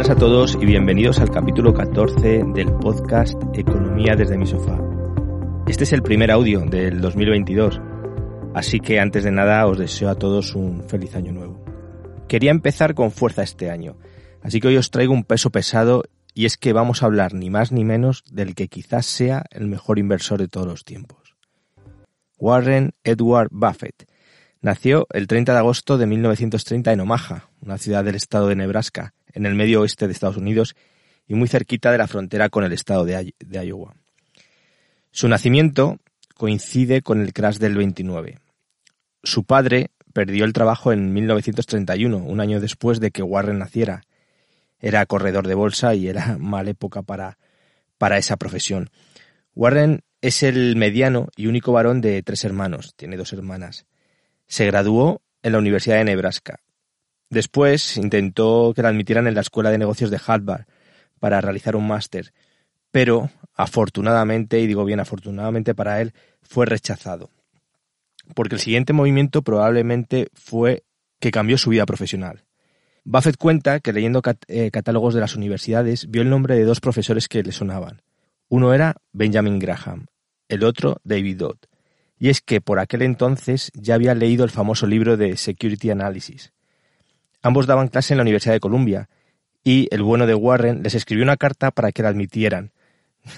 Buenas 0.00 0.16
a 0.16 0.18
todos 0.18 0.58
y 0.58 0.64
bienvenidos 0.64 1.20
al 1.20 1.28
capítulo 1.28 1.74
14 1.74 2.42
del 2.54 2.72
podcast 2.72 3.34
Economía 3.52 4.16
desde 4.16 4.38
mi 4.38 4.46
sofá. 4.46 4.80
Este 5.68 5.84
es 5.84 5.92
el 5.92 6.00
primer 6.00 6.30
audio 6.30 6.60
del 6.60 7.02
2022, 7.02 7.82
así 8.54 8.80
que 8.80 8.98
antes 8.98 9.24
de 9.24 9.30
nada 9.30 9.66
os 9.66 9.76
deseo 9.76 10.08
a 10.08 10.14
todos 10.14 10.54
un 10.54 10.88
feliz 10.88 11.14
año 11.16 11.32
nuevo. 11.32 11.62
Quería 12.28 12.50
empezar 12.50 12.94
con 12.94 13.10
fuerza 13.10 13.42
este 13.42 13.70
año, 13.70 13.98
así 14.40 14.58
que 14.58 14.68
hoy 14.68 14.78
os 14.78 14.90
traigo 14.90 15.12
un 15.12 15.22
peso 15.22 15.50
pesado 15.50 16.04
y 16.32 16.46
es 16.46 16.56
que 16.56 16.72
vamos 16.72 17.02
a 17.02 17.06
hablar 17.06 17.34
ni 17.34 17.50
más 17.50 17.70
ni 17.70 17.84
menos 17.84 18.24
del 18.32 18.54
que 18.54 18.68
quizás 18.68 19.04
sea 19.04 19.44
el 19.50 19.66
mejor 19.66 19.98
inversor 19.98 20.40
de 20.40 20.48
todos 20.48 20.66
los 20.66 20.86
tiempos. 20.86 21.36
Warren 22.38 22.92
Edward 23.04 23.48
Buffett. 23.50 24.08
Nació 24.62 25.06
el 25.12 25.26
30 25.26 25.52
de 25.52 25.58
agosto 25.58 25.98
de 25.98 26.06
1930 26.06 26.90
en 26.90 27.00
Omaha, 27.00 27.50
una 27.60 27.76
ciudad 27.76 28.02
del 28.02 28.14
estado 28.14 28.48
de 28.48 28.56
Nebraska, 28.56 29.12
en 29.34 29.46
el 29.46 29.54
medio 29.54 29.80
oeste 29.80 30.06
de 30.06 30.12
Estados 30.12 30.36
Unidos 30.36 30.76
y 31.26 31.34
muy 31.34 31.48
cerquita 31.48 31.92
de 31.92 31.98
la 31.98 32.08
frontera 32.08 32.48
con 32.48 32.64
el 32.64 32.72
estado 32.72 33.04
de, 33.04 33.34
Iowa. 33.50 33.94
Su 35.12 35.28
nacimiento 35.28 35.98
coincide 36.34 37.02
con 37.02 37.20
el 37.20 37.32
crash 37.32 37.58
del 37.58 37.76
29. 37.76 38.38
Su 39.22 39.44
padre 39.44 39.90
perdió 40.12 40.44
el 40.44 40.52
trabajo 40.52 40.92
en 40.92 41.12
1931, 41.12 42.16
un 42.16 42.40
año 42.40 42.60
después 42.60 42.98
de 43.00 43.10
que 43.10 43.22
Warren 43.22 43.58
naciera. 43.58 44.02
Era 44.80 45.06
corredor 45.06 45.46
de 45.46 45.54
bolsa 45.54 45.94
y 45.94 46.08
era 46.08 46.36
mala 46.40 46.70
época 46.70 47.02
para, 47.02 47.38
para 47.98 48.18
esa 48.18 48.36
profesión. 48.36 48.90
Warren 49.54 50.00
es 50.20 50.42
el 50.42 50.76
mediano 50.76 51.28
y 51.36 51.46
único 51.46 51.72
varón 51.72 52.00
de 52.00 52.22
tres 52.22 52.44
hermanos, 52.44 52.94
tiene 52.96 53.16
dos 53.16 53.32
hermanas. 53.32 53.86
Se 54.46 54.66
graduó 54.66 55.22
en 55.42 55.52
la 55.52 55.58
Universidad 55.58 55.98
de 55.98 56.04
Nebraska 56.04 56.60
Después 57.30 57.96
intentó 57.96 58.72
que 58.74 58.82
la 58.82 58.88
admitieran 58.88 59.28
en 59.28 59.34
la 59.34 59.40
Escuela 59.40 59.70
de 59.70 59.78
Negocios 59.78 60.10
de 60.10 60.20
Harvard 60.24 60.66
para 61.20 61.40
realizar 61.40 61.76
un 61.76 61.86
máster, 61.86 62.32
pero 62.90 63.30
afortunadamente, 63.54 64.58
y 64.58 64.66
digo 64.66 64.84
bien 64.84 64.98
afortunadamente 64.98 65.74
para 65.74 66.00
él, 66.00 66.12
fue 66.42 66.66
rechazado. 66.66 67.30
Porque 68.34 68.56
el 68.56 68.60
siguiente 68.60 68.92
movimiento 68.92 69.42
probablemente 69.42 70.28
fue 70.34 70.82
que 71.20 71.30
cambió 71.30 71.56
su 71.56 71.70
vida 71.70 71.86
profesional. 71.86 72.44
Buffett 73.04 73.36
cuenta 73.36 73.80
que 73.80 73.92
leyendo 73.92 74.22
eh, 74.48 74.70
catálogos 74.70 75.14
de 75.14 75.20
las 75.20 75.36
universidades 75.36 76.10
vio 76.10 76.22
el 76.22 76.30
nombre 76.30 76.56
de 76.56 76.64
dos 76.64 76.80
profesores 76.80 77.28
que 77.28 77.42
le 77.42 77.52
sonaban. 77.52 78.02
Uno 78.48 78.74
era 78.74 78.96
Benjamin 79.12 79.58
Graham, 79.58 80.06
el 80.48 80.64
otro 80.64 81.00
David 81.04 81.36
Dodd. 81.36 81.58
Y 82.18 82.28
es 82.28 82.40
que 82.40 82.60
por 82.60 82.78
aquel 82.78 83.02
entonces 83.02 83.70
ya 83.74 83.94
había 83.94 84.14
leído 84.14 84.44
el 84.44 84.50
famoso 84.50 84.86
libro 84.86 85.16
de 85.16 85.36
Security 85.36 85.90
Analysis, 85.90 86.52
Ambos 87.42 87.66
daban 87.66 87.88
clase 87.88 88.12
en 88.12 88.18
la 88.18 88.22
Universidad 88.22 88.54
de 88.54 88.60
Columbia 88.60 89.08
y 89.64 89.88
el 89.90 90.02
bueno 90.02 90.26
de 90.26 90.34
Warren 90.34 90.82
les 90.82 90.94
escribió 90.94 91.24
una 91.24 91.36
carta 91.36 91.70
para 91.70 91.92
que 91.92 92.02
la 92.02 92.08
admitieran. 92.10 92.72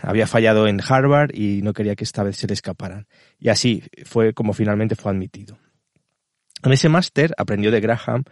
Había 0.02 0.26
fallado 0.26 0.68
en 0.68 0.80
Harvard 0.86 1.30
y 1.34 1.60
no 1.62 1.72
quería 1.72 1.96
que 1.96 2.04
esta 2.04 2.22
vez 2.22 2.36
se 2.36 2.46
le 2.46 2.54
escaparan. 2.54 3.06
Y 3.38 3.48
así 3.48 3.82
fue 4.04 4.32
como 4.32 4.52
finalmente 4.52 4.94
fue 4.94 5.10
admitido. 5.10 5.58
En 6.62 6.72
ese 6.72 6.88
máster 6.88 7.34
aprendió 7.36 7.70
de 7.70 7.80
Graham 7.80 8.24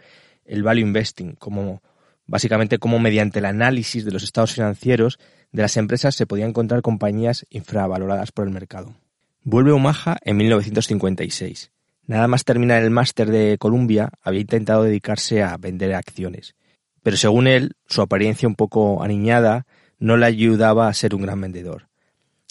el 0.45 0.63
value 0.63 0.81
investing, 0.81 1.35
como 1.35 1.81
básicamente 2.25 2.79
cómo 2.79 2.99
mediante 2.99 3.39
el 3.39 3.45
análisis 3.45 4.05
de 4.05 4.11
los 4.11 4.23
estados 4.23 4.53
financieros 4.53 5.19
de 5.51 5.61
las 5.61 5.75
empresas 5.75 6.15
se 6.15 6.25
podían 6.25 6.49
encontrar 6.49 6.81
compañías 6.81 7.45
infravaloradas 7.49 8.31
por 8.31 8.45
el 8.45 8.53
mercado. 8.53 8.95
Vuelve 9.43 9.71
a 9.71 9.75
Omaha 9.75 10.17
en 10.23 10.37
1956 10.37 11.71
Nada 12.07 12.27
más 12.27 12.43
terminar 12.43 12.83
el 12.83 12.89
máster 12.89 13.29
de 13.29 13.57
Columbia, 13.57 14.09
había 14.21 14.41
intentado 14.41 14.83
dedicarse 14.83 15.43
a 15.43 15.57
vender 15.57 15.93
acciones. 15.93 16.55
Pero 17.03 17.17
según 17.17 17.47
él, 17.47 17.73
su 17.87 18.01
apariencia 18.01 18.47
un 18.47 18.55
poco 18.55 19.03
aniñada 19.03 19.65
no 19.99 20.17
le 20.17 20.25
ayudaba 20.25 20.87
a 20.87 20.93
ser 20.93 21.15
un 21.15 21.21
gran 21.21 21.39
vendedor. 21.41 21.87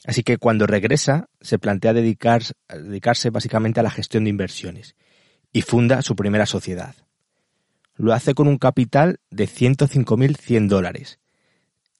Así 0.06 0.22
que 0.22 0.38
cuando 0.38 0.66
regresa, 0.66 1.28
se 1.40 1.58
plantea 1.58 1.92
dedicarse 1.92 3.30
básicamente 3.30 3.80
a 3.80 3.82
la 3.82 3.90
gestión 3.90 4.24
de 4.24 4.30
inversiones 4.30 4.96
y 5.52 5.62
funda 5.62 6.02
su 6.02 6.16
primera 6.16 6.46
sociedad. 6.46 6.94
Lo 7.96 8.14
hace 8.14 8.34
con 8.34 8.48
un 8.48 8.56
capital 8.56 9.20
de 9.30 9.46
105.100 9.46 10.68
dólares, 10.68 11.18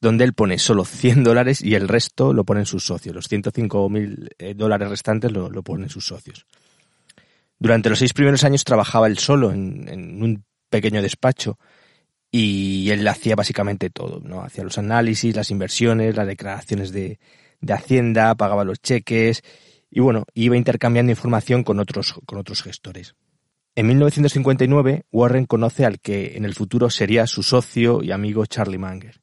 donde 0.00 0.24
él 0.24 0.32
pone 0.32 0.58
solo 0.58 0.86
100 0.86 1.24
dólares 1.24 1.60
y 1.60 1.74
el 1.74 1.88
resto 1.88 2.32
lo 2.32 2.44
ponen 2.44 2.64
sus 2.64 2.84
socios. 2.84 3.14
Los 3.14 3.30
105.000 3.30 4.30
eh, 4.38 4.54
dólares 4.54 4.88
restantes 4.88 5.30
lo, 5.30 5.50
lo 5.50 5.62
ponen 5.62 5.90
sus 5.90 6.06
socios. 6.06 6.46
Durante 7.60 7.90
los 7.90 7.98
seis 7.98 8.14
primeros 8.14 8.42
años 8.42 8.64
trabajaba 8.64 9.06
él 9.06 9.18
solo 9.18 9.52
en, 9.52 10.22
un 10.22 10.44
pequeño 10.70 11.02
despacho 11.02 11.58
y 12.32 12.90
él 12.90 13.06
hacía 13.06 13.36
básicamente 13.36 13.90
todo, 13.90 14.20
¿no? 14.20 14.40
Hacía 14.40 14.64
los 14.64 14.78
análisis, 14.78 15.36
las 15.36 15.50
inversiones, 15.50 16.16
las 16.16 16.26
declaraciones 16.26 16.90
de, 16.90 17.18
de 17.60 17.72
Hacienda, 17.74 18.34
pagaba 18.34 18.64
los 18.64 18.80
cheques 18.80 19.42
y 19.90 20.00
bueno, 20.00 20.24
iba 20.32 20.56
intercambiando 20.56 21.12
información 21.12 21.62
con 21.62 21.80
otros, 21.80 22.14
con 22.24 22.38
otros 22.38 22.62
gestores. 22.62 23.14
En 23.74 23.86
1959, 23.88 25.04
Warren 25.12 25.44
conoce 25.44 25.84
al 25.84 26.00
que 26.00 26.36
en 26.36 26.46
el 26.46 26.54
futuro 26.54 26.88
sería 26.88 27.26
su 27.26 27.42
socio 27.42 28.02
y 28.02 28.10
amigo 28.10 28.46
Charlie 28.46 28.78
Munger. 28.78 29.20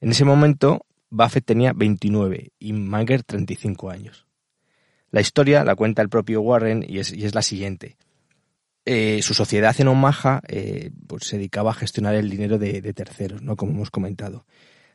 En 0.00 0.10
ese 0.10 0.24
momento, 0.24 0.86
Buffett 1.10 1.44
tenía 1.44 1.72
29 1.72 2.52
y 2.60 2.72
Munger 2.72 3.24
35 3.24 3.90
años. 3.90 4.29
La 5.10 5.20
historia 5.20 5.64
la 5.64 5.74
cuenta 5.74 6.02
el 6.02 6.08
propio 6.08 6.40
Warren 6.40 6.84
y 6.86 6.98
es, 6.98 7.34
la 7.34 7.42
siguiente. 7.42 7.96
Eh, 8.84 9.20
su 9.22 9.34
sociedad 9.34 9.74
en 9.78 9.88
Omaha 9.88 10.40
eh, 10.48 10.90
pues 11.06 11.24
se 11.24 11.36
dedicaba 11.36 11.70
a 11.70 11.74
gestionar 11.74 12.14
el 12.14 12.30
dinero 12.30 12.58
de, 12.58 12.80
terceros, 12.92 13.42
¿no? 13.42 13.56
como 13.56 13.72
hemos 13.72 13.90
comentado. 13.90 14.46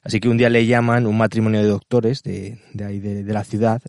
Así 0.01 0.19
que 0.19 0.29
un 0.29 0.37
día 0.37 0.49
le 0.49 0.65
llaman 0.65 1.07
un 1.07 1.17
matrimonio 1.17 1.61
de 1.61 1.67
doctores 1.67 2.21
de, 2.23 2.59
ahí 2.85 2.99
de, 2.99 3.23
la 3.33 3.43
ciudad, 3.43 3.81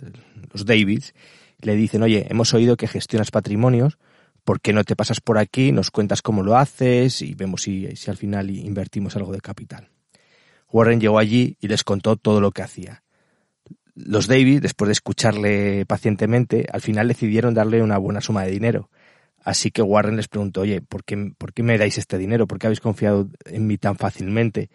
los 0.52 0.64
Davids, 0.64 1.14
y 1.60 1.66
le 1.66 1.76
dicen, 1.76 2.02
oye, 2.02 2.26
hemos 2.30 2.54
oído 2.54 2.76
que 2.76 2.88
gestionas 2.88 3.30
patrimonios, 3.30 3.98
¿por 4.42 4.60
qué 4.60 4.72
no 4.72 4.82
te 4.84 4.96
pasas 4.96 5.20
por 5.20 5.36
aquí, 5.36 5.72
nos 5.72 5.90
cuentas 5.90 6.22
cómo 6.22 6.42
lo 6.42 6.56
haces 6.56 7.20
y 7.20 7.34
vemos 7.34 7.62
si, 7.62 7.94
si 7.96 8.10
al 8.10 8.16
final 8.16 8.50
invertimos 8.50 9.14
algo 9.16 9.32
de 9.32 9.40
capital? 9.40 9.90
Warren 10.72 11.00
llegó 11.00 11.18
allí 11.18 11.56
y 11.60 11.68
les 11.68 11.84
contó 11.84 12.16
todo 12.16 12.40
lo 12.40 12.50
que 12.50 12.62
hacía. 12.62 13.02
Los 13.96 14.26
David, 14.26 14.60
después 14.60 14.88
de 14.88 14.92
escucharle 14.92 15.86
pacientemente, 15.86 16.66
al 16.70 16.82
final 16.82 17.08
decidieron 17.08 17.54
darle 17.54 17.82
una 17.82 17.96
buena 17.96 18.20
suma 18.20 18.44
de 18.44 18.50
dinero. 18.50 18.90
Así 19.42 19.70
que 19.70 19.80
Warren 19.80 20.16
les 20.16 20.28
preguntó, 20.28 20.60
oye, 20.60 20.82
¿por 20.82 21.02
qué, 21.02 21.32
¿por 21.38 21.54
qué 21.54 21.62
me 21.62 21.78
dais 21.78 21.96
este 21.96 22.18
dinero? 22.18 22.46
¿Por 22.46 22.58
qué 22.58 22.66
habéis 22.66 22.80
confiado 22.80 23.28
en 23.46 23.66
mí 23.66 23.78
tan 23.78 23.96
fácilmente? 23.96 24.68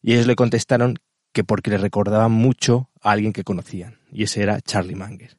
Y 0.00 0.14
ellos 0.14 0.26
le 0.26 0.36
contestaron 0.36 0.96
que 1.32 1.44
porque 1.44 1.70
le 1.70 1.76
recordaban 1.76 2.32
mucho 2.32 2.88
a 3.02 3.10
alguien 3.10 3.34
que 3.34 3.44
conocían, 3.44 3.98
y 4.10 4.22
ese 4.22 4.42
era 4.42 4.60
Charlie 4.60 4.94
Munger. 4.94 5.36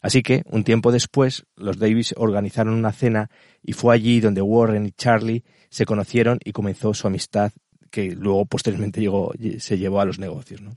Así 0.00 0.22
que, 0.22 0.42
un 0.46 0.64
tiempo 0.64 0.90
después, 0.90 1.46
los 1.56 1.78
Davis 1.78 2.14
organizaron 2.16 2.74
una 2.74 2.92
cena 2.92 3.30
y 3.62 3.72
fue 3.72 3.94
allí 3.94 4.20
donde 4.20 4.42
Warren 4.42 4.86
y 4.86 4.92
Charlie 4.92 5.44
se 5.70 5.86
conocieron 5.86 6.38
y 6.44 6.52
comenzó 6.52 6.94
su 6.94 7.06
amistad 7.06 7.52
que 7.90 8.12
luego 8.12 8.46
posteriormente 8.46 9.00
llegó, 9.00 9.32
se 9.58 9.78
llevó 9.78 10.00
a 10.00 10.04
los 10.04 10.18
negocios. 10.18 10.60
¿no? 10.60 10.76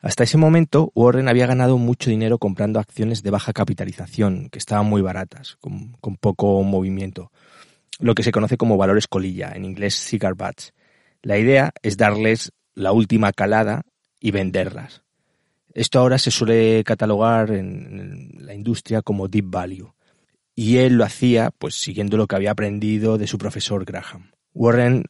Hasta 0.00 0.22
ese 0.22 0.38
momento, 0.38 0.92
Warren 0.94 1.28
había 1.28 1.46
ganado 1.46 1.76
mucho 1.76 2.10
dinero 2.10 2.38
comprando 2.38 2.78
acciones 2.78 3.22
de 3.22 3.30
baja 3.30 3.52
capitalización, 3.52 4.48
que 4.48 4.58
estaban 4.58 4.86
muy 4.86 5.02
baratas, 5.02 5.56
con, 5.60 6.16
poco 6.20 6.62
movimiento, 6.62 7.32
lo 7.98 8.14
que 8.14 8.22
se 8.22 8.30
conoce 8.30 8.56
como 8.56 8.76
valores 8.76 9.08
colilla, 9.08 9.52
en 9.54 9.64
inglés 9.64 9.96
cigar 9.96 10.34
butts. 10.34 10.72
La 11.22 11.36
idea 11.36 11.72
es 11.82 11.96
darles 11.96 12.52
la 12.74 12.92
última 12.92 13.32
calada 13.32 13.82
y 14.20 14.30
venderlas. 14.30 15.02
Esto 15.74 15.98
ahora 15.98 16.18
se 16.18 16.30
suele 16.30 16.84
catalogar 16.84 17.50
en 17.50 18.30
la 18.38 18.54
industria 18.54 19.02
como 19.02 19.26
deep 19.26 19.46
value. 19.50 19.92
Y 20.54 20.78
él 20.78 20.94
lo 20.94 21.04
hacía 21.04 21.50
pues 21.56 21.74
siguiendo 21.74 22.16
lo 22.16 22.26
que 22.26 22.36
había 22.36 22.52
aprendido 22.52 23.18
de 23.18 23.26
su 23.26 23.36
profesor 23.36 23.84
Graham. 23.84 24.30
Warren 24.54 25.04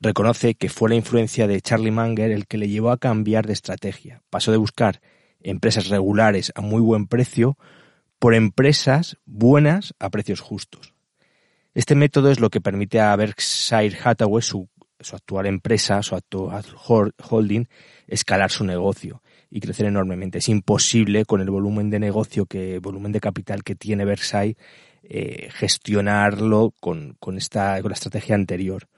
reconoce 0.00 0.54
que 0.54 0.68
fue 0.68 0.88
la 0.88 0.94
influencia 0.96 1.46
de 1.46 1.60
Charlie 1.60 1.90
Munger 1.90 2.30
el 2.30 2.46
que 2.46 2.58
le 2.58 2.68
llevó 2.68 2.90
a 2.90 2.98
cambiar 2.98 3.46
de 3.46 3.52
estrategia. 3.52 4.22
Pasó 4.30 4.50
de 4.50 4.56
buscar 4.56 5.00
empresas 5.42 5.88
regulares 5.88 6.52
a 6.54 6.60
muy 6.60 6.80
buen 6.80 7.06
precio 7.06 7.56
por 8.18 8.34
empresas 8.34 9.16
buenas 9.24 9.94
a 9.98 10.10
precios 10.10 10.40
justos. 10.40 10.94
Este 11.74 11.94
método 11.94 12.30
es 12.30 12.40
lo 12.40 12.50
que 12.50 12.60
permite 12.60 13.00
a 13.00 13.14
Berkshire 13.14 13.96
Hathaway, 14.02 14.42
su, 14.42 14.68
actual 15.12 15.46
empresa, 15.46 16.02
su 16.02 16.14
actual 16.16 16.64
holding, 17.30 17.66
escalar 18.06 18.50
su 18.50 18.64
negocio 18.64 19.22
y 19.50 19.60
crecer 19.60 19.86
enormemente. 19.86 20.38
Es 20.38 20.48
imposible 20.48 21.24
con 21.24 21.40
el 21.40 21.50
volumen 21.50 21.88
de 21.88 22.00
negocio 22.00 22.46
que, 22.46 22.78
volumen 22.80 23.12
de 23.12 23.20
capital 23.20 23.62
que 23.62 23.76
tiene 23.76 24.04
Berkshire, 24.04 24.56
eh, 25.02 25.48
gestionarlo 25.52 26.74
con, 26.80 27.16
con, 27.20 27.38
esta, 27.38 27.80
con 27.80 27.90
la 27.90 27.94
estrategia 27.94 28.34
anterior, 28.34 28.88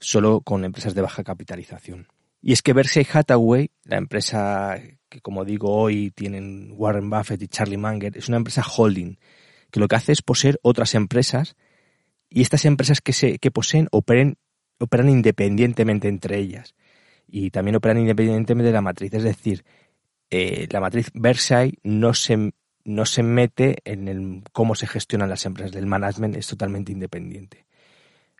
solo 0.00 0.40
con 0.40 0.64
empresas 0.64 0.94
de 0.94 1.02
baja 1.02 1.24
capitalización. 1.24 2.08
Y 2.40 2.52
es 2.52 2.62
que 2.62 2.72
Berkshire 2.72 3.08
Hathaway, 3.12 3.70
la 3.84 3.96
empresa 3.96 4.80
que 5.08 5.20
como 5.20 5.44
digo 5.44 5.72
hoy 5.72 6.10
tienen 6.10 6.72
Warren 6.76 7.10
Buffett 7.10 7.42
y 7.42 7.48
Charlie 7.48 7.76
Munger, 7.76 8.16
es 8.16 8.28
una 8.28 8.36
empresa 8.36 8.62
holding, 8.64 9.18
que 9.70 9.80
lo 9.80 9.88
que 9.88 9.96
hace 9.96 10.12
es 10.12 10.22
poseer 10.22 10.58
otras 10.62 10.94
empresas 10.94 11.56
y 12.28 12.42
estas 12.42 12.64
empresas 12.64 13.00
que, 13.00 13.12
se, 13.12 13.38
que 13.38 13.50
poseen 13.50 13.88
operan 13.90 14.36
independientemente 15.08 16.08
entre 16.08 16.38
ellas 16.38 16.74
y 17.26 17.50
también 17.50 17.76
operan 17.76 17.98
independientemente 17.98 18.68
de 18.68 18.72
la 18.72 18.80
matriz. 18.80 19.12
Es 19.14 19.24
decir, 19.24 19.64
eh, 20.30 20.68
la 20.70 20.80
matriz 20.80 21.10
Berkshire 21.14 21.78
no 21.82 22.14
se, 22.14 22.52
no 22.84 23.06
se 23.06 23.22
mete 23.22 23.78
en 23.84 24.08
el, 24.08 24.42
cómo 24.52 24.74
se 24.74 24.86
gestionan 24.86 25.28
las 25.28 25.44
empresas. 25.46 25.74
El 25.76 25.86
management 25.86 26.36
es 26.36 26.46
totalmente 26.46 26.92
independiente. 26.92 27.65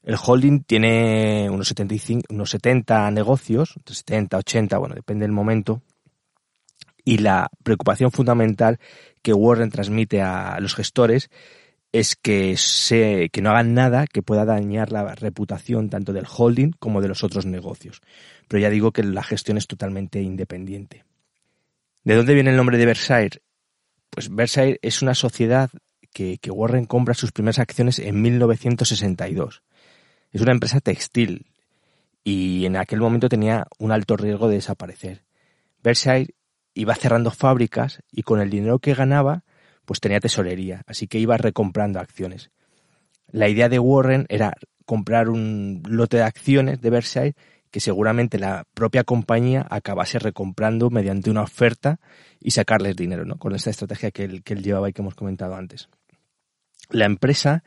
El 0.06 0.14
holding 0.24 0.60
tiene 0.60 1.50
unos, 1.50 1.66
75, 1.66 2.32
unos 2.32 2.50
70 2.50 3.10
negocios, 3.10 3.74
70, 3.84 4.36
80, 4.38 4.78
bueno, 4.78 4.94
depende 4.94 5.24
del 5.24 5.32
momento, 5.32 5.82
y 7.04 7.18
la 7.18 7.50
preocupación 7.64 8.12
fundamental 8.12 8.78
que 9.20 9.32
Warren 9.32 9.70
transmite 9.70 10.22
a 10.22 10.60
los 10.60 10.76
gestores 10.76 11.28
es 11.90 12.14
que, 12.14 12.56
se, 12.56 13.30
que 13.32 13.42
no 13.42 13.50
hagan 13.50 13.74
nada 13.74 14.06
que 14.06 14.22
pueda 14.22 14.44
dañar 14.44 14.92
la 14.92 15.12
reputación 15.16 15.90
tanto 15.90 16.12
del 16.12 16.26
holding 16.26 16.70
como 16.78 17.00
de 17.00 17.08
los 17.08 17.24
otros 17.24 17.44
negocios. 17.44 18.00
Pero 18.46 18.60
ya 18.60 18.70
digo 18.70 18.92
que 18.92 19.02
la 19.02 19.24
gestión 19.24 19.58
es 19.58 19.66
totalmente 19.66 20.22
independiente. 20.22 21.04
¿De 22.04 22.14
dónde 22.14 22.34
viene 22.34 22.50
el 22.50 22.56
nombre 22.56 22.78
de 22.78 22.86
Versailles? 22.86 23.40
Pues 24.10 24.32
Versailles 24.32 24.78
es 24.82 25.02
una 25.02 25.16
sociedad 25.16 25.68
que, 26.12 26.38
que 26.38 26.52
Warren 26.52 26.84
compra 26.84 27.14
sus 27.14 27.32
primeras 27.32 27.58
acciones 27.58 27.98
en 27.98 28.22
1962. 28.22 29.62
Es 30.36 30.42
una 30.42 30.52
empresa 30.52 30.80
textil 30.80 31.46
y 32.22 32.66
en 32.66 32.76
aquel 32.76 33.00
momento 33.00 33.30
tenía 33.30 33.66
un 33.78 33.90
alto 33.90 34.18
riesgo 34.18 34.48
de 34.48 34.56
desaparecer. 34.56 35.24
Versailles 35.82 36.34
iba 36.74 36.94
cerrando 36.94 37.30
fábricas 37.30 38.02
y 38.12 38.20
con 38.20 38.42
el 38.42 38.50
dinero 38.50 38.78
que 38.78 38.92
ganaba, 38.92 39.44
pues 39.86 39.98
tenía 39.98 40.20
tesorería, 40.20 40.82
así 40.86 41.08
que 41.08 41.18
iba 41.18 41.38
recomprando 41.38 42.00
acciones. 42.00 42.50
La 43.28 43.48
idea 43.48 43.70
de 43.70 43.78
Warren 43.78 44.26
era 44.28 44.52
comprar 44.84 45.30
un 45.30 45.82
lote 45.88 46.18
de 46.18 46.24
acciones 46.24 46.82
de 46.82 46.90
Versailles 46.90 47.34
que 47.70 47.80
seguramente 47.80 48.38
la 48.38 48.66
propia 48.74 49.04
compañía 49.04 49.66
acabase 49.70 50.18
recomprando 50.18 50.90
mediante 50.90 51.30
una 51.30 51.44
oferta 51.44 51.98
y 52.40 52.50
sacarles 52.50 52.94
dinero, 52.94 53.24
¿no? 53.24 53.38
Con 53.38 53.54
esta 53.54 53.70
estrategia 53.70 54.10
que 54.10 54.24
él, 54.24 54.42
que 54.42 54.52
él 54.52 54.62
llevaba 54.62 54.90
y 54.90 54.92
que 54.92 55.00
hemos 55.00 55.14
comentado 55.14 55.54
antes. 55.54 55.88
La 56.90 57.06
empresa 57.06 57.64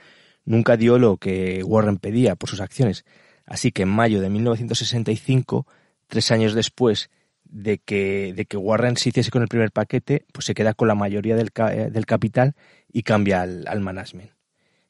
nunca 0.49 0.77
dio 0.77 0.97
lo 0.97 1.17
que 1.17 1.63
Warren 1.63 1.97
pedía 1.97 2.35
por 2.35 2.49
sus 2.49 2.59
acciones, 2.59 3.05
así 3.45 3.71
que 3.71 3.83
en 3.83 3.89
mayo 3.89 4.19
de 4.19 4.29
1965, 4.29 5.67
tres 6.07 6.31
años 6.31 6.55
después 6.55 7.11
de 7.43 7.77
que, 7.77 8.33
de 8.35 8.45
que 8.45 8.57
Warren 8.57 8.97
se 8.97 9.09
hiciese 9.09 9.29
con 9.29 9.43
el 9.43 9.47
primer 9.47 9.71
paquete, 9.71 10.25
pues 10.33 10.45
se 10.45 10.55
queda 10.55 10.73
con 10.73 10.87
la 10.87 10.95
mayoría 10.95 11.35
del, 11.35 11.51
eh, 11.71 11.89
del 11.91 12.05
capital 12.07 12.55
y 12.91 13.03
cambia 13.03 13.41
al, 13.41 13.65
al, 13.67 13.79
management. 13.79 14.31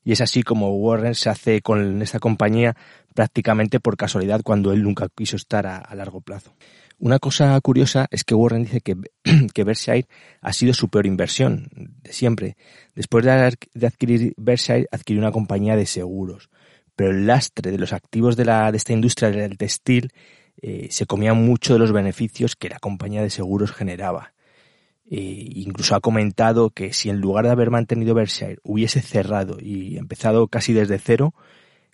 Y 0.03 0.13
es 0.13 0.21
así 0.21 0.43
como 0.43 0.73
Warren 0.77 1.13
se 1.13 1.29
hace 1.29 1.61
con 1.61 2.01
esta 2.01 2.19
compañía 2.19 2.75
prácticamente 3.13 3.81
por 3.81 3.97
casualidad 3.97 4.41
cuando 4.43 4.71
él 4.71 4.81
nunca 4.81 5.09
quiso 5.13 5.35
estar 5.35 5.67
a, 5.67 5.77
a 5.77 5.93
largo 5.93 6.21
plazo. 6.21 6.53
Una 6.99 7.17
cosa 7.17 7.59
curiosa 7.61 8.07
es 8.11 8.25
que 8.25 8.35
Warren 8.35 8.63
dice 8.63 8.81
que, 8.81 8.95
que 9.53 9.63
Berkshire 9.63 10.07
ha 10.41 10.53
sido 10.53 10.73
su 10.73 10.89
peor 10.89 11.05
inversión 11.05 11.69
de 12.03 12.11
siempre. 12.11 12.57
Después 12.93 13.23
de, 13.23 13.31
adquirir 13.87 14.33
Berkshire, 14.37 14.87
adquirió 14.91 15.21
una 15.21 15.31
compañía 15.31 15.77
de 15.77 15.85
seguros. 15.85 16.49
Pero 16.95 17.11
el 17.11 17.25
lastre 17.25 17.71
de 17.71 17.77
los 17.77 17.93
activos 17.93 18.35
de, 18.35 18.43
la, 18.43 18.71
de 18.71 18.77
esta 18.77 18.91
industria 18.91 19.31
del 19.31 19.57
textil 19.57 20.11
eh, 20.61 20.89
se 20.91 21.05
comía 21.05 21.33
mucho 21.33 21.71
de 21.71 21.79
los 21.79 21.93
beneficios 21.93 22.57
que 22.57 22.67
la 22.67 22.79
compañía 22.79 23.21
de 23.21 23.29
seguros 23.29 23.71
generaba. 23.71 24.33
Eh, 25.09 25.49
incluso 25.55 25.95
ha 25.95 26.01
comentado 26.01 26.69
que 26.69 26.91
si 26.91 27.09
en 27.09 27.21
lugar 27.21 27.45
de 27.45 27.51
haber 27.51 27.71
mantenido 27.71 28.13
Berkshire 28.13 28.59
hubiese 28.63 29.01
cerrado 29.01 29.57
y 29.59 29.97
empezado 29.97 30.49
casi 30.49 30.73
desde 30.73 30.99
cero 30.99 31.33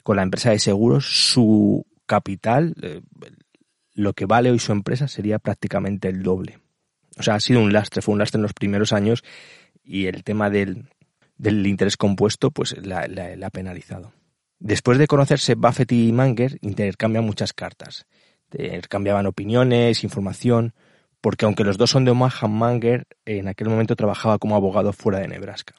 con 0.01 0.17
la 0.17 0.23
empresa 0.23 0.49
de 0.49 0.59
seguros, 0.59 1.05
su 1.05 1.85
capital, 2.07 2.75
eh, 2.81 3.01
lo 3.95 4.13
que 4.13 4.25
vale 4.25 4.51
hoy 4.51 4.59
su 4.59 4.71
empresa, 4.71 5.07
sería 5.07 5.39
prácticamente 5.39 6.09
el 6.09 6.21
doble. 6.21 6.59
O 7.17 7.23
sea, 7.23 7.35
ha 7.35 7.39
sido 7.39 7.61
un 7.61 7.73
lastre, 7.73 8.03
fue 8.03 8.13
un 8.13 8.19
lastre 8.19 8.37
en 8.37 8.43
los 8.43 8.53
primeros 8.53 8.93
años 8.93 9.23
y 9.83 10.05
el 10.05 10.23
tema 10.23 10.51
del, 10.51 10.89
del 11.37 11.65
interés 11.65 11.97
compuesto 11.97 12.51
pues 12.51 12.75
la, 12.85 13.07
ha 13.41 13.49
penalizado. 13.49 14.13
Después 14.59 14.97
de 14.97 15.07
conocerse, 15.07 15.55
Buffett 15.55 15.91
y 15.91 16.11
Manger 16.11 16.59
intercambian 16.61 17.25
muchas 17.25 17.53
cartas 17.53 18.05
cambiaban 18.87 19.25
opiniones, 19.25 20.03
información, 20.03 20.73
porque 21.21 21.45
aunque 21.45 21.63
los 21.63 21.77
dos 21.77 21.89
son 21.89 22.05
de 22.05 22.11
Omaha, 22.11 22.47
Manger 22.47 23.07
en 23.25 23.47
aquel 23.47 23.69
momento 23.69 23.95
trabajaba 23.95 24.37
como 24.37 24.55
abogado 24.55 24.93
fuera 24.93 25.19
de 25.19 25.27
Nebraska. 25.27 25.75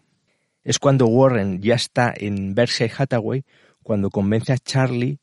Es 0.64 0.78
cuando 0.78 1.06
Warren 1.06 1.60
ya 1.62 1.74
está 1.74 2.12
en 2.16 2.54
Berkshire 2.54 2.92
Hathaway 2.96 3.44
cuando 3.82 4.10
convence 4.10 4.52
a 4.52 4.58
Charlie 4.58 5.20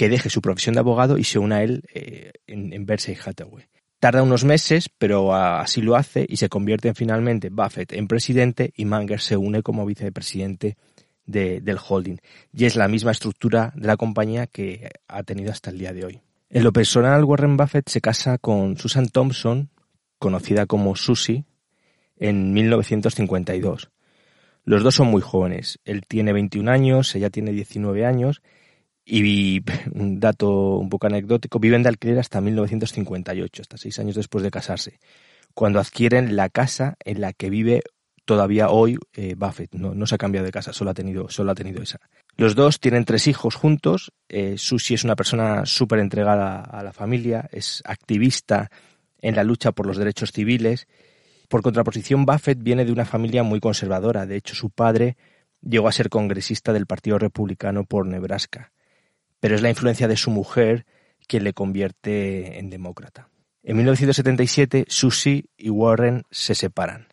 que 0.00 0.08
deje 0.08 0.30
su 0.30 0.40
profesión 0.40 0.72
de 0.72 0.80
abogado 0.80 1.18
y 1.18 1.24
se 1.24 1.38
una 1.38 1.56
a 1.56 1.62
él 1.62 1.82
eh, 1.92 2.32
en, 2.46 2.72
en 2.72 2.86
Berkshire 2.86 3.20
Hathaway. 3.22 3.66
Tarda 3.98 4.22
unos 4.22 4.44
meses, 4.44 4.88
pero 4.88 5.34
así 5.34 5.82
lo 5.82 5.94
hace 5.94 6.24
y 6.26 6.38
se 6.38 6.48
convierte 6.48 6.88
en, 6.88 6.94
finalmente 6.94 7.50
Buffett 7.50 7.92
en 7.92 8.08
presidente 8.08 8.72
y 8.74 8.86
Manger 8.86 9.20
se 9.20 9.36
une 9.36 9.62
como 9.62 9.84
vicepresidente 9.84 10.78
de, 11.26 11.60
del 11.60 11.76
holding. 11.86 12.16
Y 12.50 12.64
es 12.64 12.76
la 12.76 12.88
misma 12.88 13.10
estructura 13.10 13.74
de 13.76 13.86
la 13.86 13.98
compañía 13.98 14.46
que 14.46 14.88
ha 15.06 15.22
tenido 15.22 15.52
hasta 15.52 15.68
el 15.68 15.76
día 15.76 15.92
de 15.92 16.06
hoy. 16.06 16.20
En 16.48 16.64
lo 16.64 16.72
personal, 16.72 17.22
Warren 17.22 17.58
Buffett 17.58 17.90
se 17.90 18.00
casa 18.00 18.38
con 18.38 18.78
Susan 18.78 19.10
Thompson, 19.10 19.68
conocida 20.18 20.64
como 20.64 20.96
Susie, 20.96 21.44
en 22.16 22.54
1952. 22.54 23.90
Los 24.64 24.82
dos 24.82 24.94
son 24.94 25.08
muy 25.08 25.20
jóvenes. 25.20 25.78
Él 25.84 26.06
tiene 26.08 26.32
21 26.32 26.70
años, 26.70 27.14
ella 27.14 27.28
tiene 27.28 27.52
19 27.52 28.06
años 28.06 28.40
y 29.10 29.62
un 29.92 30.20
dato 30.20 30.76
un 30.76 30.88
poco 30.88 31.08
anecdótico, 31.08 31.58
viven 31.58 31.82
de 31.82 31.88
alquiler 31.88 32.18
hasta 32.18 32.40
1958, 32.40 33.62
hasta 33.62 33.76
seis 33.76 33.98
años 33.98 34.14
después 34.14 34.44
de 34.44 34.50
casarse, 34.50 35.00
cuando 35.52 35.80
adquieren 35.80 36.36
la 36.36 36.48
casa 36.48 36.96
en 37.04 37.20
la 37.20 37.32
que 37.32 37.50
vive 37.50 37.82
todavía 38.24 38.70
hoy 38.70 38.96
eh, 39.14 39.34
Buffett. 39.36 39.74
No, 39.74 39.92
no 39.94 40.06
se 40.06 40.14
ha 40.14 40.18
cambiado 40.18 40.44
de 40.46 40.52
casa, 40.52 40.72
solo 40.72 40.92
ha 40.92 40.94
tenido, 40.94 41.28
solo 41.28 41.50
ha 41.50 41.54
tenido 41.56 41.82
esa. 41.82 41.98
Los 42.36 42.54
dos 42.54 42.78
tienen 42.78 43.04
tres 43.04 43.26
hijos 43.26 43.56
juntos. 43.56 44.12
Eh, 44.28 44.54
Susie 44.56 44.94
es 44.94 45.02
una 45.02 45.16
persona 45.16 45.66
súper 45.66 45.98
entregada 45.98 46.60
a 46.60 46.84
la 46.84 46.92
familia, 46.92 47.48
es 47.50 47.82
activista 47.84 48.70
en 49.20 49.34
la 49.34 49.42
lucha 49.42 49.72
por 49.72 49.86
los 49.86 49.96
derechos 49.96 50.30
civiles. 50.30 50.86
Por 51.48 51.62
contraposición, 51.62 52.24
Buffett 52.24 52.62
viene 52.62 52.84
de 52.84 52.92
una 52.92 53.04
familia 53.04 53.42
muy 53.42 53.58
conservadora. 53.58 54.24
De 54.26 54.36
hecho, 54.36 54.54
su 54.54 54.70
padre 54.70 55.16
llegó 55.60 55.88
a 55.88 55.92
ser 55.92 56.08
congresista 56.08 56.72
del 56.72 56.86
Partido 56.86 57.18
Republicano 57.18 57.84
por 57.84 58.06
Nebraska. 58.06 58.70
Pero 59.40 59.54
es 59.54 59.62
la 59.62 59.70
influencia 59.70 60.08
de 60.08 60.16
su 60.16 60.30
mujer 60.30 60.86
quien 61.26 61.44
le 61.44 61.52
convierte 61.52 62.58
en 62.58 62.70
demócrata. 62.70 63.28
En 63.62 63.76
1977, 63.76 64.86
Susie 64.88 65.46
y 65.56 65.70
Warren 65.70 66.24
se 66.30 66.54
separan. 66.54 67.08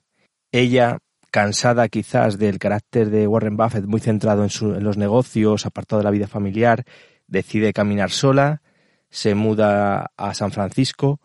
Ella 0.51 1.00
cansada 1.29 1.89
quizás 1.89 2.38
del 2.38 2.57
carácter 2.57 3.10
de 3.10 3.27
Warren 3.27 3.57
Buffett 3.57 3.86
muy 3.86 4.00
centrado 4.00 4.43
en, 4.43 4.84
los 4.84 4.98
negocios, 4.98 5.65
apartado 5.65 6.00
de 6.00 6.05
la 6.05 6.12
vida 6.12 6.27
familiar, 6.27 6.84
decide 7.27 7.74
caminar 7.74 8.12
sola, 8.12 8.62
se 9.10 9.36
muda 9.36 10.12
a 10.17 10.34
San 10.34 10.51
Francisco 10.51 11.19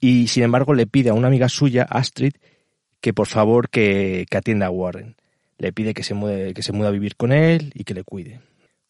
y 0.00 0.28
sin 0.28 0.42
embargo 0.42 0.74
le 0.74 0.86
pide 0.86 1.10
a 1.10 1.14
una 1.14 1.28
amiga 1.28 1.48
suya, 1.48 1.84
Astrid, 1.88 2.34
que 3.00 3.14
por 3.14 3.28
favor 3.28 3.70
que, 3.70 4.26
atienda 4.30 4.66
a 4.66 4.70
Warren. 4.70 5.16
Le 5.58 5.72
pide 5.72 5.94
que 5.94 6.02
se, 6.02 6.12
mude, 6.12 6.52
que 6.52 6.62
se 6.62 6.72
mude 6.72 6.88
a 6.88 6.90
vivir 6.90 7.16
con 7.16 7.32
él 7.32 7.72
y 7.74 7.84
que 7.84 7.94
le 7.94 8.04
cuide. 8.04 8.40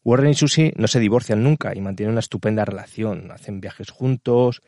Warren 0.06 0.30
y 0.30 0.34
Susie 0.34 0.72
no 0.76 0.86
se 0.86 1.00
divorcian 1.00 1.42
nunca 1.42 1.74
y 1.74 1.80
mantienen 1.80 2.12
una 2.12 2.20
estupenda 2.20 2.64
relación. 2.64 3.32
Hacen 3.32 3.60
viajes 3.60 3.90
juntos, 3.90 4.62